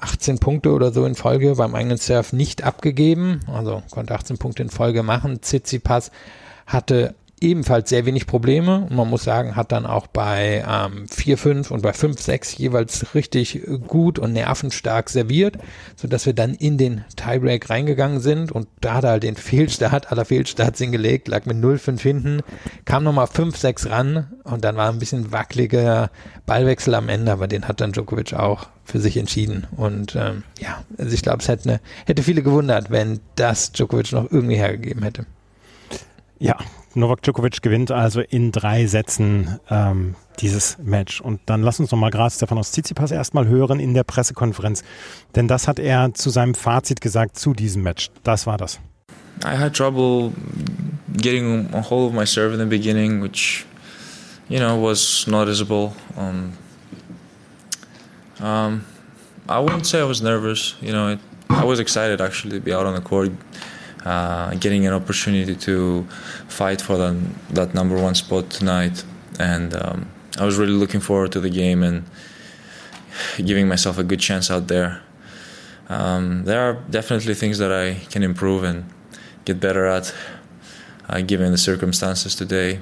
18 0.00 0.38
Punkte 0.38 0.72
oder 0.72 0.92
so 0.92 1.04
in 1.06 1.14
Folge 1.14 1.54
beim 1.56 1.74
eigenen 1.74 1.98
Surf 1.98 2.32
nicht 2.32 2.62
abgegeben, 2.64 3.40
also 3.46 3.82
konnte 3.90 4.14
18 4.14 4.38
Punkte 4.38 4.62
in 4.62 4.70
Folge 4.70 5.02
machen. 5.02 5.42
Tsitsipas 5.42 6.10
hatte 6.66 7.14
ebenfalls 7.40 7.90
sehr 7.90 8.06
wenig 8.06 8.26
Probleme. 8.26 8.86
Und 8.88 8.96
man 8.96 9.08
muss 9.08 9.24
sagen, 9.24 9.56
hat 9.56 9.72
dann 9.72 9.86
auch 9.86 10.06
bei 10.06 10.64
ähm, 10.66 11.06
4-5 11.06 11.70
und 11.70 11.82
bei 11.82 11.90
5-6 11.90 12.58
jeweils 12.58 13.14
richtig 13.14 13.60
gut 13.86 14.18
und 14.18 14.32
nervenstark 14.32 15.10
serviert, 15.10 15.58
sodass 15.96 16.26
wir 16.26 16.32
dann 16.32 16.54
in 16.54 16.78
den 16.78 17.04
Tiebreak 17.16 17.68
reingegangen 17.68 18.20
sind. 18.20 18.52
Und 18.52 18.68
da 18.80 18.94
hat 18.94 19.04
er 19.04 19.10
halt 19.10 19.22
den 19.22 19.36
Fehlstart 19.36 20.10
aller 20.10 20.24
Fehlstarts 20.24 20.78
hingelegt, 20.78 21.28
lag 21.28 21.44
mit 21.46 21.56
0-5 21.56 22.00
hinten, 22.00 22.40
kam 22.84 23.04
nochmal 23.04 23.26
5-6 23.26 23.90
ran 23.90 24.32
und 24.44 24.64
dann 24.64 24.76
war 24.76 24.88
ein 24.88 24.98
bisschen 24.98 25.32
wackeliger 25.32 26.10
Ballwechsel 26.46 26.94
am 26.94 27.08
Ende, 27.08 27.32
aber 27.32 27.48
den 27.48 27.68
hat 27.68 27.80
dann 27.80 27.92
Djokovic 27.92 28.32
auch 28.32 28.68
für 28.84 29.00
sich 29.00 29.16
entschieden. 29.16 29.66
Und 29.76 30.16
ähm, 30.16 30.44
ja, 30.60 30.84
also 30.96 31.12
ich 31.12 31.22
glaube, 31.22 31.42
es 31.42 31.48
hätte, 31.48 31.68
ne, 31.68 31.80
hätte 32.06 32.22
viele 32.22 32.42
gewundert, 32.42 32.90
wenn 32.90 33.20
das 33.34 33.72
Djokovic 33.72 34.12
noch 34.12 34.30
irgendwie 34.30 34.56
hergegeben 34.56 35.02
hätte. 35.02 35.26
Ja, 36.38 36.56
Novak 36.94 37.22
Djokovic 37.22 37.62
gewinnt 37.62 37.90
also 37.90 38.20
in 38.20 38.52
drei 38.52 38.86
Sätzen 38.86 39.58
ähm, 39.70 40.14
dieses 40.40 40.76
Match. 40.78 41.20
Und 41.20 41.40
dann 41.46 41.62
lass 41.62 41.80
uns 41.80 41.90
noch 41.90 41.98
mal 41.98 42.10
gerade 42.10 42.30
Stefanos 42.30 42.72
Tsitsipas 42.72 43.10
erstmal 43.10 43.46
hören 43.46 43.80
in 43.80 43.94
der 43.94 44.04
Pressekonferenz. 44.04 44.82
Denn 45.34 45.48
das 45.48 45.66
hat 45.68 45.78
er 45.78 46.12
zu 46.14 46.30
seinem 46.30 46.54
Fazit 46.54 47.00
gesagt 47.00 47.38
zu 47.38 47.54
diesem 47.54 47.82
Match. 47.82 48.10
Das 48.22 48.46
war 48.46 48.58
das. 48.58 48.80
I 49.44 49.56
had 49.56 49.74
trouble 49.74 50.32
getting 51.20 51.68
a 51.74 51.82
hold 51.82 52.08
of 52.08 52.14
my 52.14 52.26
serve 52.26 52.54
in 52.54 52.58
the 52.58 52.66
beginning, 52.66 53.22
which, 53.22 53.64
you 54.48 54.58
know, 54.58 54.80
was 54.80 55.26
noticeable. 55.26 55.92
Um, 56.16 56.52
um, 58.40 58.84
I 59.48 59.58
wouldn't 59.58 59.84
say 59.86 60.00
I 60.00 60.08
was 60.08 60.22
nervous. 60.22 60.76
You 60.80 60.92
know, 60.92 61.12
it, 61.12 61.20
I 61.50 61.64
was 61.64 61.78
excited 61.78 62.20
actually 62.20 62.58
to 62.58 62.64
be 62.64 62.74
out 62.74 62.86
on 62.86 62.94
the 62.94 63.02
court. 63.02 63.30
Uh, 64.06 64.54
getting 64.54 64.86
an 64.86 64.92
opportunity 64.92 65.56
to 65.56 66.04
fight 66.46 66.80
for 66.80 66.96
that, 66.96 67.16
that 67.50 67.74
number 67.74 68.00
one 68.00 68.14
spot 68.14 68.48
tonight. 68.50 69.04
And 69.40 69.74
um, 69.74 70.08
I 70.38 70.44
was 70.44 70.56
really 70.56 70.72
looking 70.72 71.00
forward 71.00 71.32
to 71.32 71.40
the 71.40 71.50
game 71.50 71.82
and 71.82 72.04
giving 73.36 73.66
myself 73.66 73.98
a 73.98 74.04
good 74.04 74.20
chance 74.20 74.48
out 74.48 74.68
there. 74.68 75.02
Um, 75.88 76.44
there 76.44 76.60
are 76.60 76.74
definitely 76.88 77.34
things 77.34 77.58
that 77.58 77.72
I 77.72 77.94
can 78.10 78.22
improve 78.22 78.62
and 78.62 78.84
get 79.44 79.58
better 79.58 79.86
at, 79.86 80.14
uh, 81.08 81.20
given 81.22 81.50
the 81.50 81.58
circumstances 81.58 82.36
today. 82.36 82.78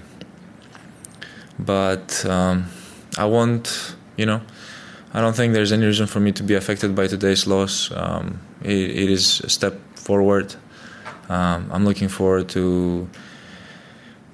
But 1.59 2.27
um, 2.27 2.67
I 3.17 3.25
won't, 3.25 3.97
you 4.19 4.27
know, 4.27 4.43
I 5.15 5.23
don't 5.23 5.35
think 5.35 5.55
there's 5.55 5.73
any 5.73 5.87
reason 5.87 6.07
for 6.07 6.21
me 6.21 6.33
to 6.33 6.43
be 6.43 6.55
affected 6.55 6.95
by 6.95 7.07
today's 7.07 7.47
loss. 7.47 7.91
Um, 7.95 8.41
it, 8.63 8.73
it 8.73 9.11
is 9.11 9.41
a 9.41 9.49
step 9.49 9.81
forward 9.97 10.55
um, 11.29 11.71
I'm 11.73 11.85
looking 11.85 12.09
forward 12.09 12.49
to 12.51 13.09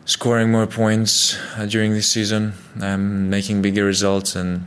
scoring 0.05 0.51
more 0.51 0.67
points 0.67 1.39
uh, 1.57 1.67
during 1.67 1.93
this 1.93 2.09
season, 2.09 2.55
and 2.81 3.31
making 3.31 3.63
bigger 3.63 3.85
results, 3.85 4.35
and 4.35 4.65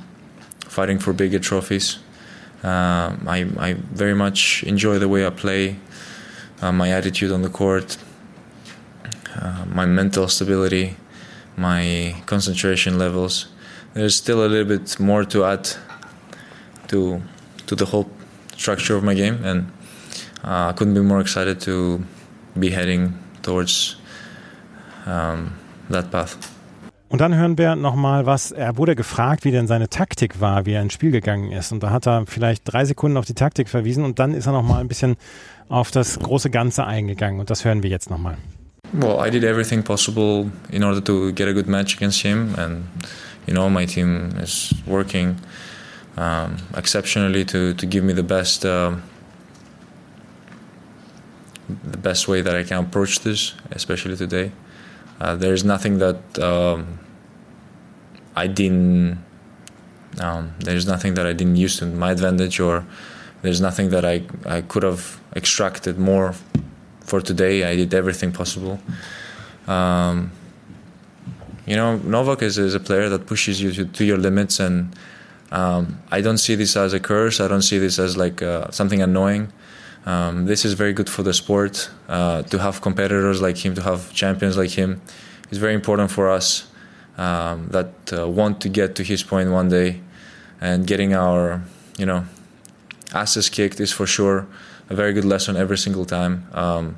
fighting 0.67 0.99
for 0.99 1.13
bigger 1.13 1.39
trophies. 1.39 1.99
Um, 2.63 3.25
I, 3.27 3.45
I, 3.59 3.73
very 3.73 4.15
much 4.15 4.63
enjoy 4.63 4.97
the 4.97 5.09
way 5.09 5.25
I 5.27 5.31
play, 5.31 5.75
uh, 6.61 6.71
my 6.71 6.91
attitude 6.91 7.33
on 7.33 7.41
the 7.41 7.49
court, 7.49 7.97
uh, 9.35 9.65
my 9.67 9.85
mental 9.85 10.29
stability, 10.29 10.95
my 11.57 12.15
concentration 12.25 12.97
levels. 12.97 13.47
There's 13.93 14.15
still 14.15 14.45
a 14.45 14.47
little 14.47 14.77
bit 14.77 14.97
more 14.97 15.25
to 15.25 15.43
add 15.43 15.69
to 16.87 17.21
to 17.67 17.75
the 17.75 17.85
whole 17.85 18.09
structure 18.55 18.95
of 18.95 19.03
my 19.03 19.13
game, 19.13 19.43
and 19.43 19.71
uh, 20.43 20.69
I 20.69 20.73
couldn't 20.73 20.93
be 20.93 21.01
more 21.01 21.19
excited 21.19 21.59
to 21.61 22.03
be 22.55 22.69
heading 22.69 23.13
towards 23.41 23.97
um, 25.05 25.51
that 25.89 26.09
path. 26.11 26.37
Und 27.09 27.21
dann 27.21 27.35
hören 27.35 27.59
wir 27.59 27.75
nochmal 27.75 28.25
was, 28.25 28.51
er 28.51 28.75
wurde 28.75 28.95
gefragt, 28.95 29.45
wie 29.45 29.51
denn 29.51 29.67
seine 29.67 29.87
Taktik 29.87 30.41
war, 30.41 30.65
wie 30.65 30.71
er 30.71 30.81
ins 30.81 30.93
Spiel 30.93 31.11
gegangen 31.11 31.51
ist. 31.51 31.71
Und 31.71 31.83
da 31.83 31.91
hat 31.91 32.07
er 32.07 32.25
vielleicht 32.25 32.63
drei 32.65 32.85
Sekunden 32.85 33.17
auf 33.17 33.25
die 33.25 33.35
Taktik 33.35 33.69
verwiesen 33.69 34.03
und 34.03 34.17
dann 34.17 34.33
ist 34.33 34.47
er 34.47 34.51
nochmal 34.51 34.81
ein 34.81 34.87
bisschen 34.87 35.15
auf 35.69 35.91
das 35.91 36.17
große 36.17 36.49
Ganze 36.49 36.85
eingegangen. 36.85 37.39
Und 37.39 37.51
das 37.51 37.65
hören 37.65 37.83
wir 37.83 37.91
jetzt 37.91 38.09
nochmal. 38.09 38.37
Well, 38.93 39.17
I 39.19 39.29
did 39.29 39.43
everything 39.43 39.83
possible 39.83 40.49
in 40.71 40.83
order 40.83 41.03
to 41.03 41.31
get 41.33 41.47
a 41.47 41.51
good 41.51 41.67
match 41.67 41.95
against 41.97 42.21
him. 42.21 42.55
And, 42.57 42.85
you 43.45 43.53
know, 43.53 43.69
my 43.69 43.85
team 43.85 44.31
is 44.41 44.73
working 44.87 45.35
um, 46.17 46.57
exceptionally 46.75 47.45
to, 47.45 47.73
to 47.73 47.85
give 47.85 48.03
me 48.03 48.15
the 48.15 48.23
best 48.23 48.65
uh, 48.65 48.93
the 51.83 51.97
best 51.97 52.27
way 52.27 52.41
that 52.41 52.55
I 52.55 52.63
can 52.63 52.83
approach 52.85 53.19
this, 53.19 53.53
especially 53.71 54.15
today. 54.15 54.51
Uh, 55.19 55.35
there's 55.35 55.63
nothing 55.63 55.99
that 55.99 56.39
um, 56.39 56.99
I 58.35 58.47
didn't. 58.47 59.23
Um, 60.19 60.53
there's 60.59 60.85
nothing 60.85 61.15
that 61.15 61.25
I 61.25 61.33
didn't 61.33 61.55
use 61.55 61.77
to 61.77 61.85
my 61.85 62.11
advantage, 62.11 62.59
or 62.59 62.85
there's 63.41 63.61
nothing 63.61 63.89
that 63.89 64.05
I, 64.05 64.23
I 64.45 64.61
could 64.61 64.83
have 64.83 65.19
extracted 65.35 65.97
more 65.97 66.35
for 67.01 67.21
today. 67.21 67.63
I 67.63 67.75
did 67.75 67.93
everything 67.93 68.31
possible. 68.31 68.79
Um, 69.67 70.31
you 71.65 71.75
know, 71.75 71.97
Novak 71.97 72.41
is, 72.41 72.57
is 72.57 72.75
a 72.75 72.79
player 72.79 73.09
that 73.09 73.25
pushes 73.25 73.61
you 73.61 73.71
to, 73.71 73.85
to 73.85 74.05
your 74.05 74.17
limits, 74.17 74.59
and 74.59 74.95
um, 75.51 75.99
I 76.11 76.21
don't 76.21 76.37
see 76.37 76.55
this 76.55 76.75
as 76.75 76.93
a 76.93 76.99
curse. 76.99 77.39
I 77.39 77.47
don't 77.47 77.61
see 77.61 77.79
this 77.79 77.99
as 77.99 78.17
like 78.17 78.41
uh, 78.41 78.69
something 78.71 79.01
annoying. 79.01 79.51
Um, 80.05 80.45
this 80.45 80.65
is 80.65 80.73
very 80.73 80.93
good 80.93 81.09
for 81.09 81.23
the 81.23 81.33
sport 81.33 81.89
uh, 82.09 82.43
to 82.43 82.59
have 82.59 82.81
competitors 82.81 83.41
like 83.41 83.57
him, 83.57 83.73
to 83.75 83.81
have 83.81 84.13
champions 84.13 84.57
like 84.57 84.71
him. 84.71 85.01
It's 85.49 85.57
very 85.57 85.73
important 85.73 86.11
for 86.11 86.29
us 86.29 86.67
um, 87.17 87.67
that 87.69 87.93
uh, 88.11 88.27
want 88.27 88.59
to 88.61 88.69
get 88.69 88.95
to 88.95 89.03
his 89.03 89.23
point 89.23 89.51
one 89.51 89.69
day, 89.69 90.01
and 90.59 90.85
getting 90.85 91.13
our, 91.13 91.61
you 91.97 92.05
know, 92.05 92.25
asses 93.13 93.49
kicked 93.49 93.79
is 93.79 93.91
for 93.91 94.05
sure 94.05 94.47
a 94.89 94.95
very 94.95 95.13
good 95.13 95.25
lesson 95.25 95.55
every 95.55 95.77
single 95.77 96.05
time. 96.05 96.47
Um, 96.53 96.97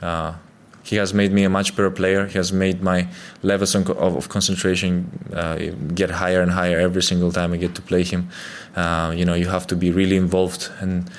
uh, 0.00 0.34
he 0.82 0.96
has 0.96 1.12
made 1.12 1.32
me 1.32 1.44
a 1.44 1.50
much 1.50 1.76
better 1.76 1.90
player. 1.90 2.26
He 2.26 2.38
has 2.38 2.50
made 2.52 2.82
my 2.82 3.08
levels 3.42 3.74
of, 3.74 3.90
of 3.90 4.28
concentration 4.28 5.10
uh, 5.34 5.56
get 5.94 6.10
higher 6.10 6.40
and 6.40 6.50
higher 6.50 6.78
every 6.78 7.02
single 7.02 7.30
time 7.30 7.52
I 7.52 7.58
get 7.58 7.74
to 7.74 7.82
play 7.82 8.04
him. 8.04 8.30
Uh, 8.74 9.12
you 9.14 9.24
know, 9.24 9.34
you 9.34 9.48
have 9.48 9.66
to 9.66 9.76
be 9.76 9.90
really 9.90 10.16
involved 10.16 10.70
and 10.80 11.10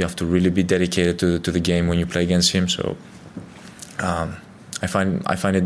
you 0.00 0.06
have 0.06 0.16
to 0.16 0.24
really 0.24 0.50
be 0.50 0.62
dedicated 0.62 1.18
to 1.18 1.38
to 1.38 1.52
the 1.52 1.60
game 1.60 1.86
when 1.88 1.98
you 1.98 2.06
play 2.06 2.22
against 2.22 2.52
him. 2.52 2.68
So 2.68 2.96
um, 4.00 4.36
I 4.82 4.86
find 4.86 5.22
I 5.26 5.36
find 5.36 5.56
it 5.56 5.64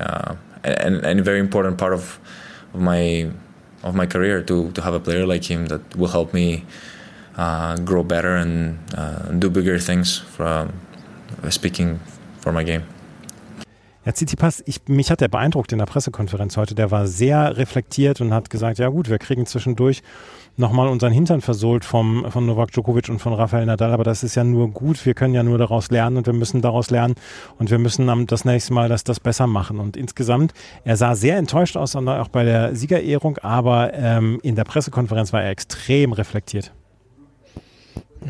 uh, 0.00 0.34
an, 0.64 1.18
a 1.18 1.22
very 1.22 1.38
important 1.38 1.76
part 1.76 1.92
of, 1.92 2.18
of 2.74 2.80
my 2.80 3.30
of 3.82 3.94
my 3.94 4.06
career 4.06 4.42
to 4.42 4.70
to 4.72 4.80
have 4.80 4.94
a 4.94 5.00
player 5.00 5.26
like 5.26 5.44
him 5.44 5.66
that 5.66 5.82
will 5.96 6.10
help 6.10 6.32
me 6.32 6.64
uh, 7.36 7.76
grow 7.84 8.02
better 8.02 8.36
and 8.36 8.78
uh, 8.96 9.30
do 9.38 9.50
bigger 9.50 9.78
things. 9.78 10.18
From 10.18 10.72
speaking 11.50 12.00
for 12.40 12.52
my 12.52 12.64
game. 12.64 12.82
Ja, 14.04 14.12
Tsitsipas, 14.12 14.62
ich, 14.66 14.82
mich 14.86 15.10
hat 15.10 15.20
er 15.20 15.28
beeindruckt 15.28 15.72
in 15.72 15.78
der 15.78 15.86
Pressekonferenz 15.86 16.56
heute. 16.56 16.76
Der 16.76 16.92
war 16.92 17.08
sehr 17.08 17.56
reflektiert 17.56 18.20
und 18.20 18.32
hat 18.32 18.50
gesagt, 18.50 18.78
ja 18.78 18.88
gut, 18.88 19.10
wir 19.10 19.18
kriegen 19.18 19.46
zwischendurch 19.46 20.02
nochmal 20.56 20.88
unseren 20.88 21.12
Hintern 21.12 21.40
versohlt 21.40 21.84
vom, 21.84 22.30
von 22.30 22.46
Novak 22.46 22.72
Djokovic 22.72 23.08
und 23.08 23.18
von 23.18 23.32
Rafael 23.32 23.66
Nadal, 23.66 23.92
aber 23.92 24.04
das 24.04 24.22
ist 24.22 24.34
ja 24.34 24.44
nur 24.44 24.70
gut. 24.70 25.04
Wir 25.04 25.14
können 25.14 25.34
ja 25.34 25.42
nur 25.42 25.58
daraus 25.58 25.90
lernen 25.90 26.16
und 26.16 26.26
wir 26.26 26.32
müssen 26.32 26.62
daraus 26.62 26.90
lernen 26.90 27.14
und 27.58 27.70
wir 27.70 27.78
müssen 27.78 28.26
das 28.26 28.44
nächste 28.44 28.72
Mal 28.72 28.88
das, 28.88 29.04
das 29.04 29.20
besser 29.20 29.46
machen. 29.46 29.78
Und 29.78 29.96
insgesamt, 29.96 30.52
er 30.84 30.96
sah 30.96 31.14
sehr 31.14 31.36
enttäuscht 31.36 31.76
aus, 31.76 31.94
auch 31.96 32.28
bei 32.28 32.44
der 32.44 32.74
Siegerehrung, 32.74 33.38
aber 33.38 33.94
ähm, 33.94 34.40
in 34.42 34.56
der 34.56 34.64
Pressekonferenz 34.64 35.32
war 35.32 35.42
er 35.42 35.50
extrem 35.50 36.12
reflektiert. 36.12 36.72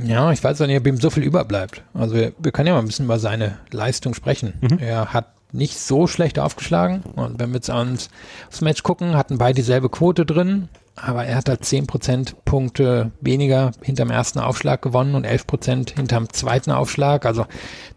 Ja, 0.04 0.30
ich 0.32 0.42
weiß 0.42 0.60
auch 0.60 0.66
nicht, 0.66 0.78
ob 0.78 0.86
ihm 0.86 0.98
so 0.98 1.10
viel 1.10 1.22
überbleibt. 1.22 1.82
Also 1.94 2.14
wir, 2.14 2.32
wir 2.38 2.52
können 2.52 2.68
ja 2.68 2.74
mal 2.74 2.80
ein 2.80 2.86
bisschen 2.86 3.06
über 3.06 3.18
seine 3.18 3.58
Leistung 3.70 4.14
sprechen. 4.14 4.54
Mhm. 4.60 4.78
Er 4.78 5.12
hat 5.12 5.32
nicht 5.52 5.78
so 5.78 6.06
schlecht 6.06 6.38
aufgeschlagen. 6.38 7.02
Und 7.14 7.38
wenn 7.38 7.50
wir 7.50 7.56
jetzt 7.56 7.70
ans, 7.70 8.10
aufs 8.48 8.60
Match 8.60 8.82
gucken, 8.82 9.16
hatten 9.16 9.38
beide 9.38 9.54
dieselbe 9.54 9.88
Quote 9.88 10.26
drin 10.26 10.68
aber 10.96 11.26
er 11.26 11.36
hat 11.36 11.48
halt 11.50 11.62
10 11.62 11.86
Prozentpunkte 11.86 13.12
weniger 13.20 13.72
hinterm 13.82 14.10
ersten 14.10 14.38
Aufschlag 14.38 14.80
gewonnen 14.80 15.14
und 15.14 15.24
11 15.24 15.46
Prozent 15.46 15.90
hinterm 15.90 16.30
zweiten 16.30 16.70
Aufschlag. 16.70 17.26
Also 17.26 17.46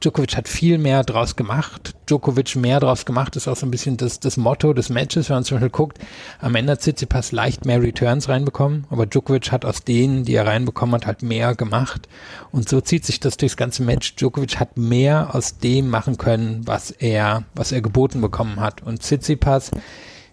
Djokovic 0.01 0.35
hat 0.35 0.49
viel 0.49 0.77
mehr 0.77 1.03
draus 1.03 1.38
gemacht. 1.38 1.95
Djokovic 2.07 2.57
mehr 2.57 2.81
draus 2.81 3.05
gemacht 3.05 3.38
ist 3.38 3.47
auch 3.47 3.55
so 3.55 3.65
ein 3.65 3.71
bisschen 3.71 3.95
das, 3.95 4.19
das 4.19 4.35
Motto 4.35 4.73
des 4.73 4.89
Matches, 4.89 5.29
wenn 5.29 5.38
man 5.38 5.43
zum 5.45 5.55
Beispiel 5.55 5.69
guckt, 5.69 5.99
am 6.39 6.55
Ende 6.55 6.73
hat 6.73 6.81
Tsitsipas 6.81 7.31
leicht 7.31 7.65
mehr 7.65 7.81
Returns 7.81 8.27
reinbekommen, 8.27 8.85
aber 8.89 9.05
Djokovic 9.05 9.51
hat 9.51 9.63
aus 9.63 9.85
denen, 9.85 10.25
die 10.25 10.35
er 10.35 10.45
reinbekommen 10.45 10.95
hat, 10.95 11.05
halt 11.05 11.23
mehr 11.23 11.55
gemacht. 11.55 12.09
Und 12.51 12.67
so 12.67 12.81
zieht 12.81 13.05
sich 13.05 13.21
das 13.21 13.38
durchs 13.38 13.55
ganze 13.55 13.81
Match. 13.83 14.15
Djokovic 14.17 14.59
hat 14.59 14.75
mehr 14.75 15.33
aus 15.33 15.57
dem 15.57 15.89
machen 15.89 16.17
können, 16.17 16.67
was 16.67 16.91
er, 16.91 17.43
was 17.55 17.71
er 17.71 17.81
geboten 17.81 18.19
bekommen 18.19 18.59
hat. 18.59 18.83
Und 18.83 19.03
Tsitsipas, 19.03 19.71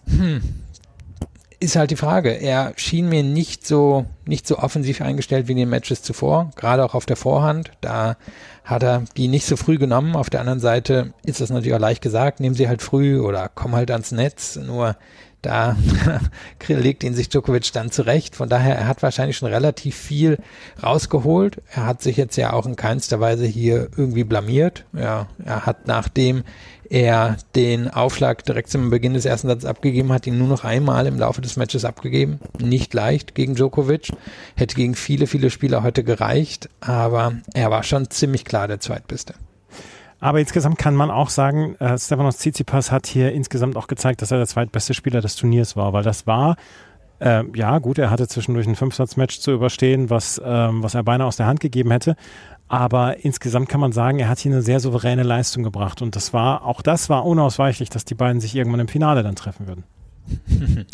hm, 0.05 0.41
ist 1.59 1.75
halt 1.75 1.91
die 1.91 1.95
Frage. 1.95 2.29
Er 2.29 2.73
schien 2.75 3.09
mir 3.09 3.23
nicht 3.23 3.65
so 3.65 4.05
nicht 4.25 4.47
so 4.47 4.59
offensiv 4.59 5.01
eingestellt 5.01 5.47
wie 5.47 5.53
in 5.53 5.57
den 5.57 5.69
Matches 5.69 6.01
zuvor, 6.01 6.51
gerade 6.55 6.83
auch 6.83 6.93
auf 6.93 7.05
der 7.05 7.15
Vorhand. 7.15 7.71
Da 7.81 8.17
hat 8.63 8.83
er 8.83 9.03
die 9.15 9.27
nicht 9.27 9.45
so 9.45 9.55
früh 9.55 9.77
genommen. 9.77 10.15
Auf 10.15 10.29
der 10.29 10.41
anderen 10.41 10.59
Seite 10.59 11.13
ist 11.23 11.41
das 11.41 11.49
natürlich 11.49 11.73
auch 11.73 11.79
leicht 11.79 12.01
gesagt, 12.01 12.39
nehmen 12.39 12.55
sie 12.55 12.67
halt 12.67 12.81
früh 12.81 13.19
oder 13.19 13.49
kommen 13.49 13.75
halt 13.75 13.89
ans 13.89 14.11
Netz. 14.11 14.57
Nur 14.57 14.97
da 15.41 15.77
legt 16.67 17.03
ihn 17.03 17.13
sich 17.13 17.29
Djokovic 17.29 17.71
dann 17.71 17.91
zurecht. 17.91 18.35
Von 18.35 18.49
daher, 18.49 18.75
er 18.75 18.87
hat 18.87 19.01
wahrscheinlich 19.01 19.37
schon 19.37 19.49
relativ 19.49 19.95
viel 19.95 20.37
rausgeholt. 20.83 21.61
Er 21.73 21.85
hat 21.85 22.01
sich 22.01 22.17
jetzt 22.17 22.35
ja 22.35 22.53
auch 22.53 22.65
in 22.65 22.75
keinster 22.75 23.19
Weise 23.19 23.45
hier 23.45 23.87
irgendwie 23.95 24.23
blamiert. 24.23 24.85
Ja, 24.93 25.27
er 25.43 25.65
hat 25.65 25.87
nachdem 25.87 26.43
er 26.89 27.37
den 27.55 27.89
Aufschlag 27.89 28.43
direkt 28.45 28.69
zum 28.69 28.89
Beginn 28.89 29.13
des 29.13 29.25
ersten 29.25 29.47
Satzes 29.47 29.69
abgegeben 29.69 30.11
hat, 30.11 30.27
ihn 30.27 30.37
nur 30.37 30.47
noch 30.47 30.63
einmal 30.63 31.07
im 31.07 31.19
Laufe 31.19 31.41
des 31.41 31.57
Matches 31.57 31.85
abgegeben. 31.85 32.39
Nicht 32.59 32.93
leicht 32.93 33.35
gegen 33.35 33.55
Djokovic. 33.55 34.11
Hätte 34.55 34.75
gegen 34.75 34.95
viele, 34.95 35.27
viele 35.27 35.49
Spieler 35.49 35.83
heute 35.83 36.03
gereicht, 36.03 36.69
aber 36.79 37.33
er 37.53 37.71
war 37.71 37.83
schon 37.83 38.09
ziemlich 38.09 38.45
klar 38.45 38.67
der 38.67 38.79
Zweitbeste. 38.79 39.35
Aber 40.19 40.39
insgesamt 40.39 40.79
kann 40.79 40.95
man 40.95 41.11
auch 41.11 41.29
sagen, 41.29 41.75
äh, 41.75 41.97
Stefanos 41.97 42.37
Tsitsipas 42.37 42.91
hat 42.91 43.05
hier 43.05 43.31
insgesamt 43.33 43.75
auch 43.75 43.87
gezeigt, 43.87 44.21
dass 44.21 44.31
er 44.31 44.37
der 44.37 44.47
zweitbeste 44.47 44.93
Spieler 44.93 45.21
des 45.21 45.35
Turniers 45.35 45.75
war, 45.75 45.93
weil 45.93 46.03
das 46.03 46.25
war, 46.25 46.55
äh, 47.19 47.43
ja 47.55 47.77
gut, 47.79 47.97
er 47.97 48.09
hatte 48.09 48.27
zwischendurch 48.27 48.67
ein 48.67 48.75
Fünfsatzmatch 48.75 49.39
zu 49.39 49.51
überstehen, 49.51 50.09
was, 50.09 50.41
ähm, 50.43 50.83
was 50.83 50.95
er 50.95 51.03
beinahe 51.03 51.27
aus 51.27 51.37
der 51.37 51.45
Hand 51.45 51.59
gegeben 51.59 51.91
hätte. 51.91 52.15
Aber 52.67 53.23
insgesamt 53.23 53.69
kann 53.69 53.79
man 53.79 53.91
sagen, 53.91 54.19
er 54.19 54.29
hat 54.29 54.39
hier 54.39 54.51
eine 54.51 54.61
sehr 54.61 54.79
souveräne 54.79 55.23
Leistung 55.23 55.63
gebracht. 55.63 56.01
Und 56.01 56.15
das 56.15 56.33
war, 56.33 56.65
auch 56.65 56.81
das 56.81 57.09
war 57.09 57.25
unausweichlich, 57.25 57.89
dass 57.89 58.05
die 58.05 58.15
beiden 58.15 58.41
sich 58.41 58.55
irgendwann 58.55 58.81
im 58.81 58.87
Finale 58.87 59.23
dann 59.23 59.35
treffen 59.35 59.67
würden. 59.67 59.83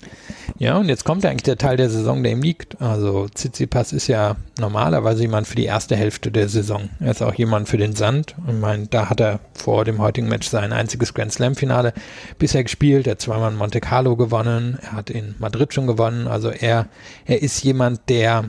Ja, 0.59 0.77
und 0.77 0.87
jetzt 0.87 1.03
kommt 1.03 1.25
eigentlich 1.25 1.43
der 1.43 1.57
Teil 1.57 1.77
der 1.77 1.89
Saison, 1.89 2.23
der 2.23 2.31
ihm 2.31 2.41
liegt. 2.41 2.79
Also 2.81 3.27
Tsitsipas 3.27 3.91
ist 3.91 4.07
ja 4.07 4.35
normalerweise 4.59 5.23
jemand 5.23 5.47
für 5.47 5.55
die 5.55 5.65
erste 5.65 5.95
Hälfte 5.95 6.31
der 6.31 6.47
Saison. 6.47 6.89
Er 6.99 7.11
ist 7.11 7.21
auch 7.21 7.33
jemand 7.33 7.67
für 7.67 7.77
den 7.77 7.95
Sand. 7.95 8.35
Ich 8.47 8.53
meine, 8.53 8.87
da 8.87 9.09
hat 9.09 9.19
er 9.19 9.39
vor 9.53 9.83
dem 9.83 9.99
heutigen 9.99 10.29
Match 10.29 10.47
sein 10.47 10.71
einziges 10.71 11.13
Grand 11.13 11.33
Slam 11.33 11.55
Finale 11.55 11.91
bisher 12.37 12.63
gespielt. 12.63 13.07
Er 13.07 13.11
hat 13.11 13.21
zweimal 13.21 13.51
in 13.51 13.57
Monte 13.57 13.81
Carlo 13.81 14.15
gewonnen. 14.15 14.77
Er 14.81 14.93
hat 14.93 15.09
in 15.09 15.35
Madrid 15.39 15.73
schon 15.73 15.87
gewonnen. 15.87 16.27
Also 16.27 16.49
er, 16.49 16.87
er 17.25 17.41
ist 17.41 17.63
jemand, 17.63 18.01
der 18.07 18.45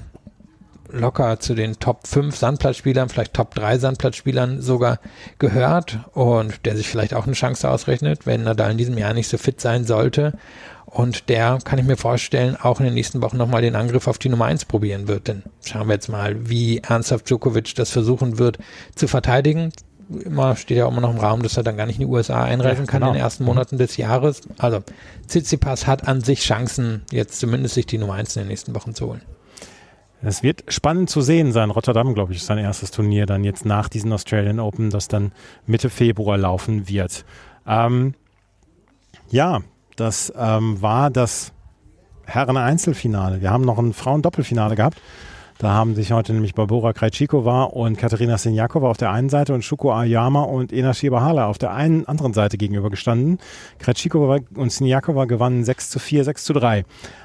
locker 0.94 1.38
zu 1.40 1.54
den 1.54 1.78
Top 1.78 2.06
5 2.06 2.36
Sandplatzspielern, 2.36 3.08
vielleicht 3.08 3.34
Top 3.34 3.54
3 3.54 3.78
Sandplatzspielern 3.78 4.60
sogar 4.60 5.00
gehört 5.38 5.98
und 6.12 6.64
der 6.64 6.76
sich 6.76 6.88
vielleicht 6.88 7.14
auch 7.14 7.26
eine 7.26 7.34
Chance 7.34 7.68
ausrechnet, 7.68 8.26
wenn 8.26 8.44
Nadal 8.44 8.72
in 8.72 8.78
diesem 8.78 8.98
Jahr 8.98 9.14
nicht 9.14 9.28
so 9.28 9.38
fit 9.38 9.60
sein 9.60 9.84
sollte. 9.84 10.34
Und 10.94 11.28
der, 11.28 11.58
kann 11.64 11.80
ich 11.80 11.84
mir 11.84 11.96
vorstellen, 11.96 12.56
auch 12.56 12.78
in 12.78 12.84
den 12.84 12.94
nächsten 12.94 13.20
Wochen 13.20 13.36
nochmal 13.36 13.62
den 13.62 13.74
Angriff 13.74 14.06
auf 14.06 14.18
die 14.18 14.28
Nummer 14.28 14.44
1 14.44 14.66
probieren 14.66 15.08
wird. 15.08 15.26
Denn 15.26 15.42
schauen 15.64 15.88
wir 15.88 15.94
jetzt 15.94 16.08
mal, 16.08 16.48
wie 16.48 16.78
ernsthaft 16.78 17.28
Djokovic 17.28 17.74
das 17.74 17.90
versuchen 17.90 18.38
wird 18.38 18.58
zu 18.94 19.08
verteidigen. 19.08 19.72
Immer 20.24 20.54
steht 20.54 20.76
ja 20.76 20.86
immer 20.86 21.00
noch 21.00 21.10
im 21.10 21.18
Raum, 21.18 21.42
dass 21.42 21.56
er 21.56 21.64
dann 21.64 21.76
gar 21.76 21.86
nicht 21.86 21.96
in 21.96 22.06
die 22.06 22.12
USA 22.12 22.44
einreisen 22.44 22.84
ja, 22.84 22.90
kann 22.90 23.00
genau. 23.00 23.10
in 23.10 23.14
den 23.14 23.22
ersten 23.22 23.42
Monaten 23.42 23.76
des 23.76 23.96
Jahres. 23.96 24.42
Also 24.58 24.84
Tsitsipas 25.26 25.88
hat 25.88 26.06
an 26.06 26.20
sich 26.20 26.42
Chancen, 26.42 27.02
jetzt 27.10 27.40
zumindest 27.40 27.74
sich 27.74 27.86
die 27.86 27.98
Nummer 27.98 28.14
1 28.14 28.36
in 28.36 28.42
den 28.42 28.48
nächsten 28.48 28.74
Wochen 28.76 28.94
zu 28.94 29.06
holen. 29.08 29.22
Es 30.26 30.42
wird 30.42 30.64
spannend 30.68 31.10
zu 31.10 31.20
sehen 31.20 31.52
sein. 31.52 31.70
Rotterdam, 31.70 32.14
glaube 32.14 32.32
ich, 32.32 32.38
ist 32.38 32.46
sein 32.46 32.56
erstes 32.56 32.90
Turnier 32.90 33.26
dann 33.26 33.44
jetzt 33.44 33.66
nach 33.66 33.90
diesen 33.90 34.10
Australian 34.10 34.58
Open, 34.58 34.88
das 34.88 35.06
dann 35.06 35.32
Mitte 35.66 35.90
Februar 35.90 36.38
laufen 36.38 36.88
wird. 36.88 37.26
Ähm, 37.66 38.14
ja, 39.30 39.60
das 39.96 40.32
ähm, 40.36 40.80
war 40.80 41.10
das 41.10 41.52
Herren-Einzelfinale. 42.24 43.42
Wir 43.42 43.50
haben 43.50 43.64
noch 43.64 43.78
ein 43.78 43.92
Frauen-Doppelfinale 43.92 44.76
gehabt. 44.76 44.98
Da 45.58 45.70
haben 45.70 45.94
sich 45.94 46.10
heute 46.10 46.32
nämlich 46.32 46.54
Barbora 46.54 46.92
Krejcikova 46.92 47.64
und 47.64 47.96
Katerina 47.96 48.38
Sinjakova 48.38 48.90
auf 48.90 48.96
der 48.96 49.12
einen 49.12 49.28
Seite 49.28 49.54
und 49.54 49.62
Shuko 49.62 49.92
Ayama 49.92 50.42
und 50.42 50.72
Ena 50.72 50.92
Shibahala 50.94 51.46
auf 51.46 51.58
der 51.58 51.72
einen 51.72 52.06
anderen 52.06 52.32
Seite 52.32 52.56
gegenübergestanden. 52.58 53.38
Krejcikova 53.78 54.38
und 54.56 54.72
Sinjakova 54.72 55.26
gewannen 55.26 55.64
6 55.64 55.90
zu 55.90 55.98
4, 56.00 56.24
6 56.24 56.44
zu 56.44 56.52
3. 56.54 56.84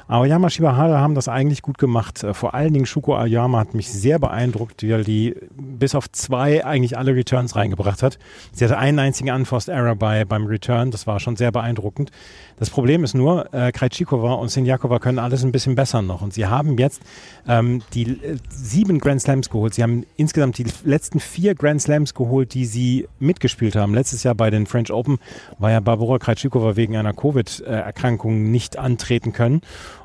Aoyama 0.10 0.50
Shibahara 0.50 1.00
haben 1.00 1.13
das 1.13 1.28
eigentlich 1.28 1.62
gut 1.62 1.78
gemacht. 1.78 2.24
Äh, 2.24 2.34
vor 2.34 2.56
allen 2.56 2.74
Dingen 2.74 2.88
Shuko 2.88 3.15
Aoyama 3.15 3.60
hat 3.60 3.76
mich 3.76 3.91
sehr 3.91 4.17
beeindruckt, 4.17 4.82
weil 4.82 5.04
die 5.04 5.36
bis 5.56 5.93
auf 5.93 6.12
zwei 6.12 6.65
eigentlich 6.65 6.98
alle 6.98 7.13
Returns 7.15 7.56
reingebracht 7.56 8.02
hat. 8.02 8.17
Sie 8.52 8.65
hatte 8.65 8.80
einen 8.80 8.98
einzigen 8.98 9.30
Unforced 9.30 9.69
Error 9.69 9.95
bei, 9.95 10.26
beim 10.26 10.48
Return. 10.48 10.89
Das 10.89 11.06
war 11.06 11.19
schon 11.19 11.36
sehr 11.36 11.52
beeindruckend. 11.52 12.10
Das 12.58 12.72
Problem 12.72 13.04
ist 13.04 13.13
nur, 13.13 13.54
äh, 13.54 13.72
Krejcikova 13.72 14.34
und 14.34 14.50
Sinjakova 14.50 14.98
können 14.98 15.19
alles 15.19 15.43
ein 15.43 15.52
bisschen 15.52 15.76
besser 15.76 16.02
noch. 16.02 16.24
Und 16.24 16.34
sie 16.34 16.48
haben 16.48 16.80
jetzt 16.80 17.04
ähm, 17.48 17.84
die 17.93 18.10
äh, 18.10 18.38
sieben 18.50 18.98
Grand 18.98 19.22
Slams 19.22 19.52
geholt. 19.52 19.76
Sie 19.76 19.84
haben 19.84 20.08
insgesamt 20.17 20.58
die 20.58 20.65
letzten 20.84 21.19
vier 21.19 21.54
Grand 21.54 21.84
Slams 21.84 22.15
geholt, 22.15 22.56
die 22.56 22.65
sie 22.65 23.08
mitgespielt 23.19 23.76
haben. 23.76 23.93
Letztes 23.93 24.24
Jahr 24.24 24.34
bei 24.34 24.50
den 24.50 24.65
French 24.65 24.91
Open 24.91 25.19
war 25.60 25.69
ja 25.69 25.80
Barbara 25.80 26.17
Krejcikova 26.17 26.76
wegen 26.76 26.98
einer 26.98 27.13
Covid-Erkrankung 27.13 28.50
nicht 28.50 28.80
antreten 28.80 29.34
können. 29.34 29.62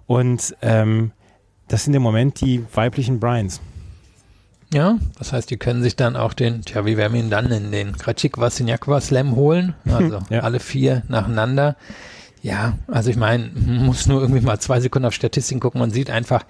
Und 0.06 0.54
ähm, 0.62 1.12
das 1.68 1.84
sind 1.84 1.94
im 1.94 2.02
Moment 2.02 2.40
die 2.40 2.64
weiblichen 2.74 3.20
Bryans. 3.20 3.60
Ja, 4.72 4.98
das 5.18 5.32
heißt, 5.32 5.50
die 5.50 5.56
können 5.56 5.82
sich 5.82 5.94
dann 5.94 6.16
auch 6.16 6.32
den, 6.32 6.62
tja, 6.62 6.84
wie 6.84 6.96
werden 6.96 7.12
wir 7.12 7.20
ihn 7.20 7.30
dann 7.30 7.48
nennen, 7.48 7.70
den 7.70 7.96
Kratschikwa 7.96 8.50
Sinjakwa 8.50 9.00
Slam 9.00 9.36
holen. 9.36 9.74
Also 9.84 10.18
ja. 10.30 10.40
alle 10.40 10.58
vier 10.58 11.02
nacheinander. 11.08 11.76
Ja, 12.42 12.76
also 12.88 13.08
ich 13.08 13.16
meine, 13.16 13.50
man 13.54 13.86
muss 13.86 14.06
nur 14.06 14.20
irgendwie 14.20 14.40
mal 14.40 14.58
zwei 14.58 14.80
Sekunden 14.80 15.06
auf 15.06 15.14
Statistiken 15.14 15.60
gucken 15.60 15.80
und 15.80 15.92
sieht 15.92 16.10
einfach, 16.10 16.44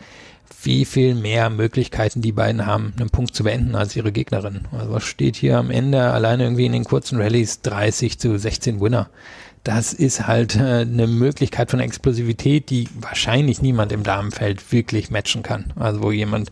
wie 0.62 0.84
viel 0.84 1.14
mehr 1.14 1.50
Möglichkeiten 1.50 2.22
die 2.22 2.32
beiden 2.32 2.66
haben, 2.66 2.94
einen 2.98 3.10
Punkt 3.10 3.36
zu 3.36 3.44
beenden 3.44 3.74
als 3.74 3.94
ihre 3.94 4.10
Gegnerin. 4.10 4.62
Also 4.72 4.92
was 4.92 5.04
steht 5.04 5.36
hier 5.36 5.58
am 5.58 5.70
Ende 5.70 6.02
alleine 6.10 6.44
irgendwie 6.44 6.66
in 6.66 6.72
den 6.72 6.84
kurzen 6.84 7.20
Rallyes 7.20 7.60
30 7.60 8.18
zu 8.18 8.38
16 8.38 8.80
Winner 8.80 9.08
das 9.64 9.94
ist 9.94 10.26
halt 10.26 10.56
äh, 10.56 10.82
eine 10.82 11.06
Möglichkeit 11.06 11.70
von 11.70 11.80
Explosivität, 11.80 12.68
die 12.70 12.88
wahrscheinlich 13.00 13.62
niemand 13.62 13.92
im 13.92 14.02
Damenfeld 14.02 14.72
wirklich 14.72 15.10
matchen 15.10 15.42
kann. 15.42 15.72
Also 15.76 16.02
wo 16.02 16.12
jemand 16.12 16.50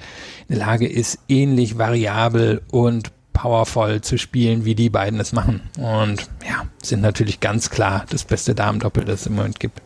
in 0.49 0.57
der 0.57 0.67
Lage 0.67 0.89
ist, 0.89 1.19
ähnlich 1.29 1.79
variabel 1.79 2.63
und 2.71 3.13
powervoll 3.35 4.01
zu 4.01 4.19
spielen, 4.19 4.65
wie 4.65 4.75
die 4.75 4.91
beiden 4.91 5.21
es 5.21 5.33
machen. 5.33 5.61
Und 5.77 6.29
ja, 6.49 6.65
sind 6.83 7.03
natürlich 7.03 7.41
ganz 7.41 7.71
klar 7.71 8.07
das 8.09 8.25
beste 8.25 8.55
Damendoppel, 8.55 9.05
das 9.05 9.21
es 9.21 9.27
im 9.27 9.35
Moment 9.35 9.61
gibt. 9.61 9.81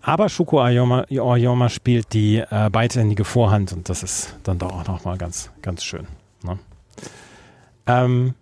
Aber 0.00 0.28
Shuko 0.28 0.62
Ayoma 0.62 1.68
spielt 1.68 2.12
die 2.12 2.36
äh, 2.38 2.70
beidhändige 2.70 3.24
Vorhand 3.24 3.72
und 3.72 3.88
das 3.88 4.04
ist 4.04 4.36
dann 4.44 4.58
doch 4.58 4.72
auch 4.72 4.86
nochmal 4.86 5.18
ganz, 5.18 5.50
ganz 5.62 5.82
schön. 5.82 6.06
Ne? 6.44 6.58
Ähm, 7.88 8.34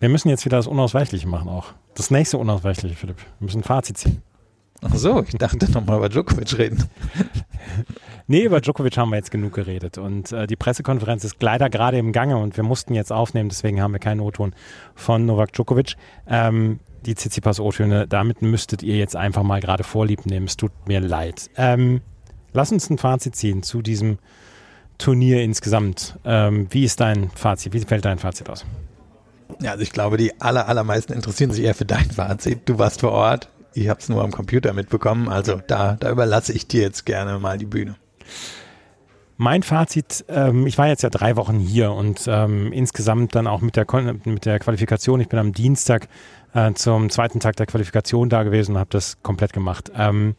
wir 0.00 0.10
müssen 0.10 0.28
jetzt 0.28 0.44
wieder 0.44 0.58
das 0.58 0.66
Unausweichliche 0.66 1.26
machen 1.26 1.48
auch. 1.48 1.72
Das 1.94 2.10
nächste 2.10 2.38
Unausweichliche, 2.38 2.94
Philipp. 2.94 3.18
Wir 3.18 3.44
müssen 3.44 3.60
ein 3.60 3.64
Fazit 3.64 3.98
ziehen. 3.98 4.22
Ach 4.84 4.96
so, 4.96 5.22
ich 5.22 5.36
dachte 5.36 5.70
nochmal 5.70 5.98
über 5.98 6.08
Djokovic 6.08 6.58
reden. 6.58 6.84
nee, 8.26 8.42
über 8.42 8.60
Djokovic 8.60 8.96
haben 8.96 9.10
wir 9.10 9.16
jetzt 9.16 9.30
genug 9.30 9.52
geredet. 9.52 9.96
Und 9.96 10.32
äh, 10.32 10.48
die 10.48 10.56
Pressekonferenz 10.56 11.22
ist 11.22 11.40
leider 11.40 11.70
gerade 11.70 11.98
im 11.98 12.12
Gange 12.12 12.36
und 12.36 12.56
wir 12.56 12.64
mussten 12.64 12.94
jetzt 12.94 13.12
aufnehmen, 13.12 13.48
deswegen 13.48 13.80
haben 13.80 13.92
wir 13.92 14.00
keinen 14.00 14.20
O-Ton 14.20 14.54
von 14.96 15.24
Novak 15.24 15.52
Djokovic. 15.52 15.94
Ähm, 16.26 16.80
die 17.06 17.14
Tsitsipas 17.14 17.60
O-Töne, 17.60 18.08
damit 18.08 18.42
müsstet 18.42 18.82
ihr 18.82 18.96
jetzt 18.96 19.14
einfach 19.14 19.44
mal 19.44 19.60
gerade 19.60 19.84
vorlieb 19.84 20.26
nehmen. 20.26 20.46
Es 20.46 20.56
tut 20.56 20.72
mir 20.86 21.00
leid. 21.00 21.48
Ähm, 21.56 22.00
lass 22.52 22.72
uns 22.72 22.90
ein 22.90 22.98
Fazit 22.98 23.36
ziehen 23.36 23.62
zu 23.62 23.82
diesem 23.82 24.18
Turnier 24.98 25.42
insgesamt. 25.42 26.18
Ähm, 26.24 26.66
wie 26.70 26.84
ist 26.84 27.00
dein 27.00 27.30
Fazit? 27.30 27.72
Wie 27.72 27.80
fällt 27.80 28.04
dein 28.04 28.18
Fazit 28.18 28.50
aus? 28.50 28.64
Ja, 29.60 29.72
also 29.72 29.82
ich 29.82 29.92
glaube, 29.92 30.16
die 30.16 30.40
aller, 30.40 30.68
allermeisten 30.68 31.12
interessieren 31.12 31.50
sich 31.50 31.64
eher 31.64 31.74
für 31.74 31.84
dein 31.84 32.10
Fazit. 32.10 32.68
Du 32.68 32.78
warst 32.78 33.00
vor 33.00 33.12
Ort, 33.12 33.48
ich 33.74 33.88
habe 33.88 34.00
es 34.00 34.08
nur 34.08 34.22
am 34.22 34.30
Computer 34.30 34.72
mitbekommen, 34.72 35.28
also 35.28 35.60
da, 35.66 35.96
da 35.98 36.10
überlasse 36.10 36.52
ich 36.52 36.66
dir 36.66 36.82
jetzt 36.82 37.06
gerne 37.06 37.38
mal 37.38 37.58
die 37.58 37.66
Bühne. 37.66 37.96
Mein 39.38 39.62
Fazit, 39.62 40.24
ähm, 40.28 40.66
ich 40.66 40.78
war 40.78 40.86
jetzt 40.86 41.02
ja 41.02 41.10
drei 41.10 41.36
Wochen 41.36 41.58
hier 41.58 41.90
und 41.92 42.26
ähm, 42.28 42.72
insgesamt 42.72 43.34
dann 43.34 43.46
auch 43.46 43.60
mit 43.60 43.76
der, 43.76 43.86
mit 44.24 44.44
der 44.44 44.58
Qualifikation. 44.58 45.20
Ich 45.20 45.28
bin 45.28 45.38
am 45.38 45.52
Dienstag 45.52 46.06
äh, 46.54 46.72
zum 46.74 47.10
zweiten 47.10 47.40
Tag 47.40 47.56
der 47.56 47.66
Qualifikation 47.66 48.28
da 48.28 48.42
gewesen 48.44 48.72
und 48.72 48.78
habe 48.78 48.90
das 48.90 49.20
komplett 49.22 49.52
gemacht. 49.52 49.90
Ähm, 49.96 50.36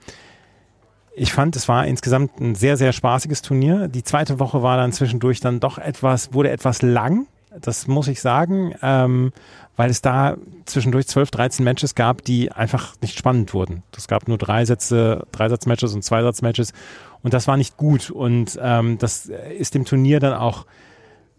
ich 1.16 1.34
fand, 1.34 1.56
es 1.56 1.68
war 1.68 1.86
insgesamt 1.86 2.40
ein 2.40 2.56
sehr, 2.56 2.78
sehr 2.78 2.94
spaßiges 2.94 3.42
Turnier. 3.42 3.88
Die 3.88 4.04
zweite 4.04 4.40
Woche 4.40 4.64
war 4.64 4.78
dann 4.78 4.94
zwischendurch 4.94 5.40
dann 5.42 5.60
doch 5.60 5.78
etwas, 5.78 6.34
wurde 6.34 6.50
etwas 6.50 6.82
lang. 6.82 7.28
Das 7.62 7.88
muss 7.88 8.08
ich 8.08 8.22
sagen, 8.22 8.74
ähm, 8.82 9.32
weil 9.76 9.90
es 9.90 10.02
da 10.02 10.38
zwischendurch 10.66 11.08
12, 11.08 11.32
13 11.32 11.64
Matches 11.64 11.96
gab, 11.96 12.24
die 12.24 12.52
einfach 12.52 12.96
nicht 13.02 13.18
spannend 13.18 13.54
wurden. 13.54 13.84
Es 13.96 14.08
gab 14.08 14.28
nur 14.28 14.38
drei 14.38 14.66
Sätze, 14.66 15.26
Dreisatzmatches 15.32 15.94
und 15.94 16.04
Zweisatzmatches 16.04 16.74
und 17.22 17.34
das 17.34 17.48
war 17.48 17.58
nicht 17.58 17.78
gut 17.78 18.10
und 18.10 18.60
ähm, 18.62 18.98
das 18.98 19.26
ist 19.58 19.76
dem 19.76 19.86
Turnier 19.86 20.20
dann 20.20 20.34
auch 20.34 20.66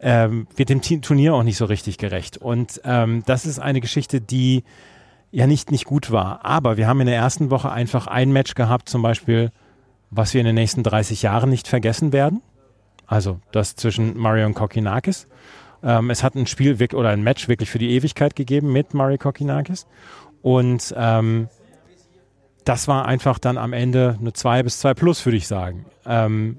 ähm, 0.01 0.47
wird 0.57 0.69
dem 0.69 0.83
Turnier 0.83 1.35
auch 1.35 1.45
nicht 1.45 1.57
so 1.57 1.65
richtig 1.65 1.99
gerecht 1.99 2.37
und 2.37 2.81
ähm, 2.85 3.23
das 3.27 3.47
ist 3.47 3.59
eine 3.59 3.81
Geschichte, 3.81 4.21
die 4.21 4.65
ja 5.31 5.47
nicht 5.47 5.71
nicht 5.71 5.85
gut 5.85 6.11
war. 6.11 6.45
Aber 6.45 6.77
wir 6.77 6.87
haben 6.87 7.01
in 7.01 7.07
der 7.07 7.17
ersten 7.17 7.51
Woche 7.51 7.71
einfach 7.71 8.07
ein 8.07 8.33
Match 8.33 8.55
gehabt, 8.55 8.89
zum 8.89 9.03
Beispiel 9.03 9.51
was 10.17 10.33
wir 10.33 10.41
in 10.41 10.47
den 10.47 10.55
nächsten 10.55 10.83
30 10.83 11.23
Jahren 11.23 11.51
nicht 11.51 11.69
vergessen 11.69 12.13
werden. 12.13 12.41
Also 13.07 13.41
das 13.53 13.77
zwischen 13.77 14.17
Mario 14.17 14.47
und 14.47 14.55
Kokinakis. 14.55 15.27
Ähm, 15.85 16.11
es 16.11 16.23
hat 16.23 16.35
ein 16.35 16.47
Spiel 16.47 16.77
oder 16.95 17.11
ein 17.11 17.23
Match 17.23 17.49
wirklich 17.49 17.71
für 17.71 17.79
die 17.79 17.91
Ewigkeit 17.91 18.35
gegeben 18.35 18.73
mit 18.73 18.95
Mario 18.95 19.19
Kokinakis. 19.19 19.87
Und 20.43 20.95
ähm, 20.97 21.49
das 22.65 22.89
war 22.89 23.07
einfach 23.07 23.39
dann 23.39 23.59
am 23.59 23.73
Ende 23.73 24.17
eine 24.19 24.33
2 24.33 24.63
bis 24.63 24.79
2 24.81 24.95
plus, 24.95 25.25
würde 25.27 25.37
ich 25.37 25.47
sagen. 25.47 25.85
Ähm, 26.07 26.59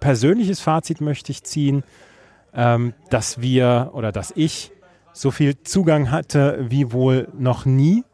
persönliches 0.00 0.60
Fazit 0.60 1.00
möchte 1.00 1.32
ich 1.32 1.42
ziehen, 1.42 1.82
ähm, 2.54 2.94
dass 3.10 3.40
wir 3.40 3.90
oder 3.92 4.12
dass 4.12 4.32
ich 4.34 4.70
so 5.12 5.30
viel 5.30 5.62
Zugang 5.62 6.10
hatte 6.10 6.66
wie 6.68 6.92
wohl 6.92 7.28
noch 7.36 7.64
nie 7.64 8.04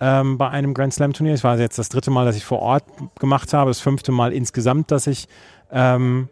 ähm, 0.00 0.38
bei 0.38 0.50
einem 0.50 0.74
Grand 0.74 0.94
Slam 0.94 1.12
Turnier. 1.12 1.34
Es 1.34 1.44
war 1.44 1.58
jetzt 1.58 1.78
das 1.78 1.88
dritte 1.88 2.10
Mal, 2.10 2.24
dass 2.24 2.36
ich 2.36 2.44
vor 2.44 2.60
Ort 2.60 2.84
gemacht 3.18 3.52
habe, 3.52 3.70
das 3.70 3.80
fünfte 3.80 4.12
Mal 4.12 4.32
insgesamt, 4.32 4.90
dass 4.90 5.06
ich 5.06 5.28
ähm, 5.70 6.28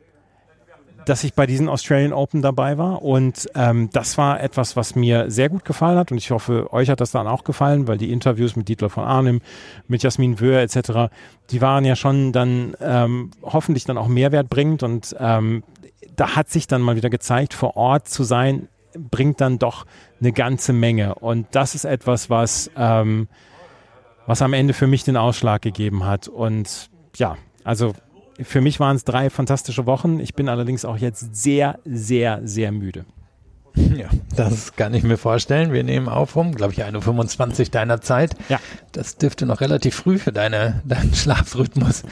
dass 1.07 1.25
ich 1.25 1.35
bei 1.35 1.47
diesen 1.47 1.69
Australian 1.69 2.13
Open 2.13 2.43
dabei 2.43 2.79
war. 2.79 3.03
Und 3.03 3.49
ähm, 3.55 3.91
das 3.93 4.19
war 4.19 4.41
etwas, 4.41 4.77
was 4.77 4.95
mir 4.95 5.31
sehr 5.31 5.49
gut 5.49 5.65
gefallen 5.65 5.99
hat. 5.99 6.13
Und 6.13 6.19
ich 6.19 6.31
hoffe, 6.31 6.73
euch 6.73 6.91
hat 6.91 7.01
das 7.01 7.11
dann 7.11 7.27
auch 7.27 7.45
gefallen, 7.45 7.89
weil 7.89 7.99
die 7.99 8.13
Interviews 8.13 8.57
mit 8.57 8.69
Dietler 8.69 8.91
von 8.91 9.05
Arnim, 9.05 9.41
mit 9.89 10.03
Jasmin 10.03 10.41
Wöhr 10.41 10.61
etc., 10.61 11.13
die 11.51 11.61
waren 11.61 11.85
ja 11.85 11.97
schon 11.97 12.33
dann 12.33 12.77
ähm, 12.81 13.31
hoffentlich 13.43 13.85
dann 13.85 13.99
auch 13.99 14.09
Mehrwert 14.09 14.49
bringend. 14.49 14.83
Und 14.83 15.17
ähm, 15.19 15.65
da 16.17 16.37
hat 16.37 16.51
sich 16.51 16.67
dann 16.67 16.83
mal 16.83 16.97
wieder 16.97 17.11
gezeigt, 17.11 17.55
vor 17.55 17.77
Ort 17.77 18.09
zu 18.09 18.23
sein, 18.23 18.69
bringt 18.95 19.41
dann 19.41 19.59
doch 19.59 19.87
eine 20.21 20.33
ganze 20.33 20.73
Menge. 20.73 21.15
Und 21.15 21.47
das 21.53 21.75
ist 21.75 21.85
etwas, 21.85 22.31
was, 22.31 22.71
ähm, 22.77 23.29
was 24.27 24.43
am 24.43 24.53
Ende 24.53 24.75
für 24.75 24.87
mich 24.87 25.05
den 25.05 25.17
Ausschlag 25.17 25.63
gegeben 25.63 26.05
hat. 26.05 26.29
Und 26.29 26.91
ja, 27.17 27.37
also 27.65 27.95
für 28.43 28.61
mich 28.61 28.81
waren 28.81 28.97
es 28.97 29.05
drei 29.05 29.31
fantastische 29.31 29.87
Wochen. 29.87 30.21
Ich 30.21 30.35
bin 30.35 30.49
allerdings 30.49 30.85
auch 30.85 30.97
jetzt 30.97 31.35
sehr, 31.35 31.79
sehr, 31.85 32.41
sehr 32.45 32.73
müde. 32.73 33.05
Ja, 33.75 34.09
das 34.35 34.75
kann 34.75 34.95
ich 34.95 35.05
mir 35.05 35.17
vorstellen. 35.17 35.73
Wir 35.73 35.85
nehmen 35.85 36.09
auf 36.09 36.37
um, 36.37 36.55
glaube 36.55 36.73
ich, 36.73 36.85
1.25 36.85 37.71
deiner 37.71 38.01
Zeit. 38.01 38.35
Ja. 38.49 38.59
Das 38.93 39.17
dürfte 39.17 39.47
noch 39.47 39.61
relativ 39.61 39.95
früh 39.95 40.19
für 40.19 40.33
deine, 40.33 40.83
deinen 40.85 41.15
Schlafrhythmus 41.15 42.03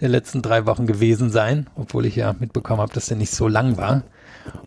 der 0.00 0.08
letzten 0.08 0.42
drei 0.42 0.66
Wochen 0.66 0.86
gewesen 0.86 1.30
sein, 1.30 1.66
obwohl 1.74 2.06
ich 2.06 2.16
ja 2.16 2.34
mitbekommen 2.38 2.80
habe, 2.80 2.92
dass 2.92 3.06
der 3.06 3.16
nicht 3.16 3.32
so 3.32 3.48
lang 3.48 3.76
war. 3.76 4.02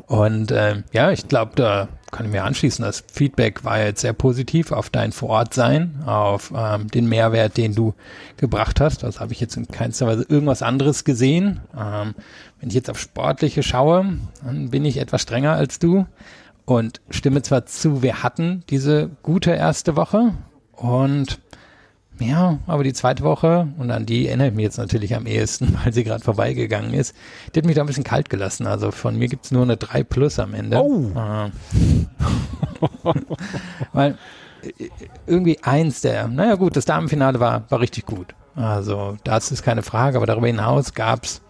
Und 0.07 0.51
äh, 0.51 0.83
ja, 0.91 1.11
ich 1.11 1.27
glaube, 1.27 1.53
da 1.55 1.87
kann 2.11 2.25
ich 2.25 2.31
mir 2.31 2.43
anschließen. 2.43 2.83
Das 2.83 3.03
Feedback 3.11 3.63
war 3.63 3.79
jetzt 3.79 4.01
sehr 4.01 4.13
positiv 4.13 4.71
auf 4.71 4.89
dein 4.89 5.11
Vorortsein, 5.11 6.03
auf 6.05 6.51
ähm, 6.55 6.87
den 6.89 7.07
Mehrwert, 7.07 7.57
den 7.57 7.73
du 7.73 7.93
gebracht 8.37 8.81
hast. 8.81 9.03
Das 9.03 9.19
habe 9.19 9.31
ich 9.31 9.39
jetzt 9.39 9.55
in 9.55 9.67
keinster 9.67 10.07
Weise 10.07 10.25
irgendwas 10.27 10.61
anderes 10.61 11.05
gesehen. 11.05 11.61
Ähm, 11.77 12.13
wenn 12.59 12.69
ich 12.69 12.75
jetzt 12.75 12.89
auf 12.89 12.99
Sportliche 12.99 13.63
schaue, 13.63 14.17
dann 14.43 14.69
bin 14.69 14.85
ich 14.85 14.97
etwas 14.97 15.21
strenger 15.21 15.53
als 15.53 15.79
du 15.79 16.05
und 16.65 17.01
stimme 17.09 17.41
zwar 17.41 17.65
zu, 17.65 18.01
wir 18.01 18.23
hatten 18.23 18.63
diese 18.69 19.09
gute 19.23 19.51
erste 19.51 19.95
Woche 19.95 20.33
und 20.73 21.39
ja, 22.21 22.59
aber 22.67 22.83
die 22.83 22.93
zweite 22.93 23.23
Woche, 23.23 23.67
und 23.77 23.91
an 23.91 24.05
die 24.05 24.27
erinnere 24.27 24.49
ich 24.49 24.53
mich 24.53 24.63
jetzt 24.63 24.77
natürlich 24.77 25.15
am 25.15 25.25
ehesten, 25.25 25.77
weil 25.83 25.93
sie 25.93 26.03
gerade 26.03 26.23
vorbeigegangen 26.23 26.93
ist, 26.93 27.15
die 27.53 27.59
hat 27.59 27.65
mich 27.65 27.75
da 27.75 27.81
ein 27.81 27.87
bisschen 27.87 28.03
kalt 28.03 28.29
gelassen. 28.29 28.67
Also 28.67 28.91
von 28.91 29.17
mir 29.17 29.27
gibt 29.27 29.45
es 29.45 29.51
nur 29.51 29.63
eine 29.63 29.77
3 29.77 30.03
Plus 30.03 30.39
am 30.39 30.53
Ende. 30.53 30.77
Oh. 30.77 31.11
Äh, 31.15 31.51
weil 33.93 34.17
äh, 34.63 34.89
irgendwie 35.27 35.59
eins 35.63 36.01
der, 36.01 36.27
naja 36.27 36.55
gut, 36.55 36.75
das 36.75 36.85
Damenfinale 36.85 37.39
war, 37.39 37.69
war 37.69 37.79
richtig 37.79 38.05
gut. 38.05 38.35
Also 38.55 39.17
das 39.23 39.51
ist 39.51 39.63
keine 39.63 39.81
Frage, 39.81 40.17
aber 40.17 40.25
darüber 40.25 40.47
hinaus 40.47 40.93
gab 40.93 41.23
es 41.23 41.41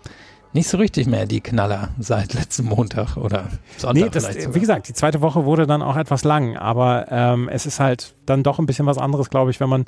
nicht 0.53 0.67
so 0.67 0.77
richtig 0.77 1.07
mehr 1.07 1.25
die 1.25 1.41
Knaller 1.41 1.89
seit 1.99 2.34
letzten 2.34 2.65
Montag 2.65 3.15
oder 3.17 3.47
Sonntag. 3.77 4.03
Nee, 4.03 4.10
das, 4.10 4.53
wie 4.53 4.60
gesagt, 4.60 4.88
die 4.88 4.93
zweite 4.93 5.21
Woche 5.21 5.45
wurde 5.45 5.65
dann 5.65 5.81
auch 5.81 5.95
etwas 5.95 6.23
lang, 6.23 6.57
aber 6.57 7.05
ähm, 7.10 7.49
es 7.49 7.65
ist 7.65 7.79
halt 7.79 8.15
dann 8.25 8.43
doch 8.43 8.60
ein 8.60 8.65
bisschen 8.65 8.86
was 8.86 8.97
anderes, 8.97 9.29
glaube 9.29 9.51
ich, 9.51 9.60
wenn 9.60 9.69
man 9.69 9.86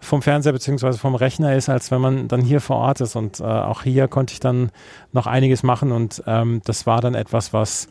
vom 0.00 0.22
Fernseher 0.22 0.52
bzw. 0.52 0.92
vom 0.94 1.14
Rechner 1.14 1.54
ist, 1.54 1.68
als 1.68 1.90
wenn 1.90 2.00
man 2.00 2.28
dann 2.28 2.40
hier 2.40 2.60
vor 2.60 2.76
Ort 2.76 3.00
ist. 3.00 3.16
Und 3.16 3.40
äh, 3.40 3.44
auch 3.44 3.82
hier 3.82 4.08
konnte 4.08 4.32
ich 4.32 4.40
dann 4.40 4.70
noch 5.12 5.26
einiges 5.26 5.62
machen 5.62 5.92
und 5.92 6.22
ähm, 6.26 6.62
das 6.64 6.86
war 6.86 7.00
dann 7.00 7.14
etwas, 7.14 7.52
was 7.52 7.88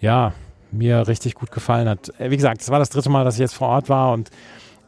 ja 0.00 0.32
mir 0.72 1.08
richtig 1.08 1.34
gut 1.34 1.50
gefallen 1.50 1.88
hat. 1.88 2.12
Äh, 2.18 2.30
wie 2.30 2.36
gesagt, 2.36 2.60
es 2.60 2.70
war 2.70 2.78
das 2.78 2.90
dritte 2.90 3.10
Mal, 3.10 3.24
dass 3.24 3.34
ich 3.34 3.40
jetzt 3.40 3.54
vor 3.54 3.68
Ort 3.68 3.88
war 3.88 4.12
und 4.12 4.30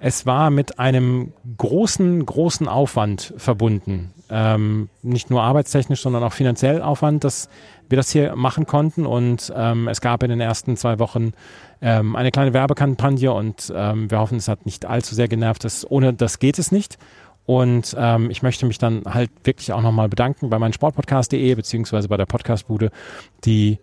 es 0.00 0.26
war 0.26 0.50
mit 0.50 0.78
einem 0.78 1.32
großen, 1.56 2.24
großen 2.24 2.68
Aufwand 2.68 3.34
verbunden. 3.36 4.12
Ähm, 4.30 4.90
nicht 5.02 5.30
nur 5.30 5.42
arbeitstechnisch, 5.42 6.02
sondern 6.02 6.22
auch 6.22 6.32
finanziell 6.32 6.82
Aufwand, 6.82 7.24
dass 7.24 7.48
wir 7.88 7.96
das 7.96 8.10
hier 8.10 8.36
machen 8.36 8.66
konnten. 8.66 9.06
Und 9.06 9.52
ähm, 9.54 9.88
es 9.88 10.00
gab 10.00 10.22
in 10.22 10.30
den 10.30 10.40
ersten 10.40 10.76
zwei 10.76 10.98
Wochen 10.98 11.32
ähm, 11.80 12.16
eine 12.16 12.30
kleine 12.30 12.52
Werbekampagne 12.52 13.32
und 13.32 13.72
ähm, 13.74 14.10
wir 14.10 14.18
hoffen, 14.18 14.38
es 14.38 14.48
hat 14.48 14.66
nicht 14.66 14.86
allzu 14.86 15.14
sehr 15.14 15.28
genervt. 15.28 15.64
Dass, 15.64 15.88
ohne 15.90 16.12
das 16.12 16.38
geht 16.38 16.58
es 16.58 16.72
nicht. 16.72 16.98
Und 17.46 17.96
ähm, 17.98 18.30
ich 18.30 18.42
möchte 18.42 18.66
mich 18.66 18.76
dann 18.76 19.02
halt 19.06 19.30
wirklich 19.44 19.72
auch 19.72 19.80
nochmal 19.80 20.08
bedanken 20.08 20.50
bei 20.50 20.58
meinem 20.58 20.74
Sportpodcast.de 20.74 21.54
beziehungsweise 21.54 22.06
bei 22.08 22.18
der 22.18 22.26
Podcastbude, 22.26 22.90
die 23.46 23.78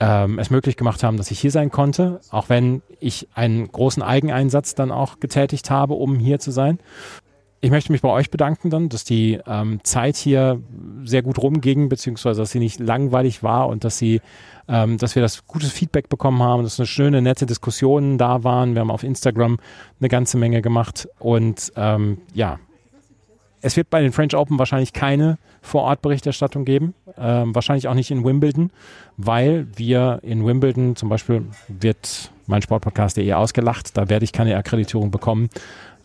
ähm, 0.00 0.38
es 0.38 0.48
möglich 0.48 0.78
gemacht 0.78 1.02
haben, 1.02 1.18
dass 1.18 1.30
ich 1.30 1.38
hier 1.38 1.50
sein 1.50 1.70
konnte, 1.70 2.20
auch 2.30 2.48
wenn 2.48 2.80
ich 2.98 3.28
einen 3.34 3.70
großen 3.70 4.02
Eigeneinsatz 4.02 4.74
dann 4.74 4.90
auch 4.90 5.20
getätigt 5.20 5.70
habe, 5.70 5.94
um 5.94 6.18
hier 6.18 6.38
zu 6.38 6.50
sein. 6.50 6.78
Ich 7.62 7.70
möchte 7.70 7.92
mich 7.92 8.00
bei 8.00 8.08
euch 8.08 8.30
bedanken 8.30 8.70
dann, 8.70 8.88
dass 8.88 9.04
die 9.04 9.38
ähm, 9.46 9.80
Zeit 9.84 10.16
hier 10.16 10.62
sehr 11.04 11.20
gut 11.22 11.38
rumging, 11.38 11.90
beziehungsweise 11.90 12.40
dass 12.40 12.52
sie 12.52 12.58
nicht 12.58 12.80
langweilig 12.80 13.42
war 13.42 13.68
und 13.68 13.84
dass 13.84 13.98
sie, 13.98 14.22
ähm, 14.66 14.96
dass 14.96 15.14
wir 15.14 15.20
das 15.20 15.46
gutes 15.46 15.70
Feedback 15.70 16.08
bekommen 16.08 16.42
haben, 16.42 16.62
dass 16.62 16.80
eine 16.80 16.86
schöne, 16.86 17.20
nette 17.20 17.44
Diskussionen 17.44 18.16
da 18.16 18.44
waren. 18.44 18.72
Wir 18.72 18.80
haben 18.80 18.90
auf 18.90 19.04
Instagram 19.04 19.58
eine 19.98 20.08
ganze 20.08 20.38
Menge 20.38 20.62
gemacht 20.62 21.06
und 21.18 21.70
ähm, 21.76 22.22
ja, 22.32 22.58
es 23.62 23.76
wird 23.76 23.90
bei 23.90 24.00
den 24.00 24.12
French 24.12 24.34
Open 24.34 24.58
wahrscheinlich 24.58 24.94
keine 24.94 25.38
Vorortberichterstattung 25.60 26.64
geben, 26.64 26.94
ähm, 27.18 27.54
wahrscheinlich 27.54 27.88
auch 27.88 27.94
nicht 27.94 28.10
in 28.10 28.24
Wimbledon, 28.24 28.70
weil 29.18 29.66
wir 29.76 30.20
in 30.22 30.46
Wimbledon 30.46 30.96
zum 30.96 31.10
Beispiel 31.10 31.44
wird 31.68 32.30
mein 32.46 32.62
Sportpodcast.de 32.62 33.32
ausgelacht, 33.34 33.96
da 33.96 34.08
werde 34.08 34.24
ich 34.24 34.32
keine 34.32 34.56
Akkreditierung 34.56 35.10
bekommen. 35.10 35.50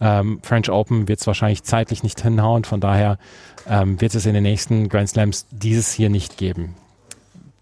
Ähm, 0.01 0.39
French 0.43 0.69
Open 0.69 1.08
wird 1.08 1.19
es 1.19 1.27
wahrscheinlich 1.27 1.63
zeitlich 1.63 2.03
nicht 2.03 2.21
hinhauen, 2.21 2.63
von 2.63 2.81
daher 2.81 3.17
ähm, 3.67 3.99
wird 4.01 4.15
es 4.15 4.25
in 4.25 4.34
den 4.34 4.43
nächsten 4.43 4.89
Grand 4.89 5.10
Slams 5.10 5.47
dieses 5.51 5.91
hier 5.91 6.10
nicht 6.10 6.38
geben. 6.38 6.75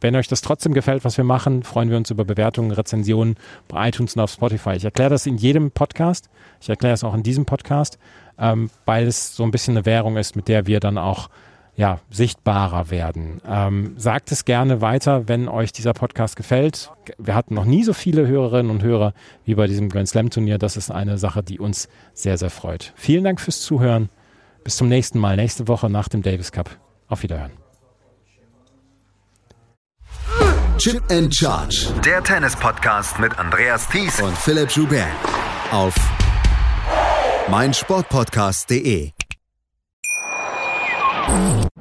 Wenn 0.02 0.18
euch 0.18 0.28
das 0.28 0.42
trotzdem 0.42 0.74
gefällt, 0.74 1.06
was 1.06 1.16
wir 1.16 1.24
machen, 1.24 1.64
freuen 1.64 1.90
wir 1.90 1.96
uns 1.96 2.12
über 2.12 2.26
Bewertungen, 2.26 2.72
Rezensionen 2.72 3.38
bei 3.70 3.88
iTunes 3.88 4.16
und 4.16 4.22
auf 4.22 4.32
Spotify. 4.32 4.72
Ich 4.72 4.84
erkläre 4.84 5.12
das 5.12 5.26
in 5.26 5.38
jedem 5.38 5.72
Podcast. 5.72 6.30
Ich 6.60 6.68
erkläre 6.68 6.94
es 6.94 7.06
auch 7.06 7.14
in 7.14 7.24
diesem 7.24 7.46
Podcast, 7.46 7.98
ähm, 8.38 8.70
weil 8.86 9.08
es 9.08 9.34
so 9.34 9.44
ein 9.44 9.52
bisschen 9.52 9.78
eine 9.78 9.86
Währung 9.86 10.18
ist, 10.18 10.36
mit 10.36 10.50
der 10.50 10.68
wir 10.68 10.82
dann 10.82 10.98
auch 10.98 11.30
ja, 11.76 12.00
sichtbarer 12.12 12.92
werden. 12.92 13.42
Ähm, 13.48 13.96
sagt 13.98 14.32
es 14.32 14.46
gerne 14.46 14.82
weiter, 14.82 15.28
wenn 15.28 15.48
euch 15.48 15.72
dieser 15.72 15.94
Podcast 15.94 16.36
gefällt. 16.36 16.92
Wir 17.18 17.34
hatten 17.34 17.56
noch 17.56 17.66
nie 17.66 17.84
so 17.84 17.94
viele 17.94 18.28
Hörerinnen 18.28 18.72
und 18.72 18.84
Hörer 18.84 19.14
wie 19.44 19.56
bei 19.56 19.66
diesem 19.66 19.90
Grand 19.90 20.08
Slam 20.08 20.30
Turnier. 20.30 20.60
Das 20.60 20.78
ist 20.78 20.92
eine 20.92 21.18
Sache, 21.18 21.42
die 21.42 21.60
uns 21.60 21.90
sehr, 22.14 22.38
sehr 22.38 22.52
freut. 22.52 22.94
Vielen 22.96 23.24
Dank 23.24 23.42
fürs 23.42 23.62
Zuhören. 23.62 24.10
Bis 24.64 24.78
zum 24.78 24.88
nächsten 24.88 25.20
Mal, 25.20 25.36
nächste 25.36 25.68
Woche 25.68 25.90
nach 25.90 26.08
dem 26.08 26.22
Davis 26.22 26.52
Cup. 26.52 26.70
Auf 27.08 27.24
Wiederhören. 27.24 27.52
Chip 30.78 31.02
and 31.12 31.34
Charge. 31.34 31.88
Der 32.06 32.24
Tennis-Podcast 32.24 33.20
mit 33.20 33.38
Andreas 33.38 33.88
Thies 33.90 34.22
und 34.22 34.38
Philipp 34.38 34.70
Joubert. 34.72 35.08
Auf 35.72 35.96
meinsportpodcast.de. 37.50 39.12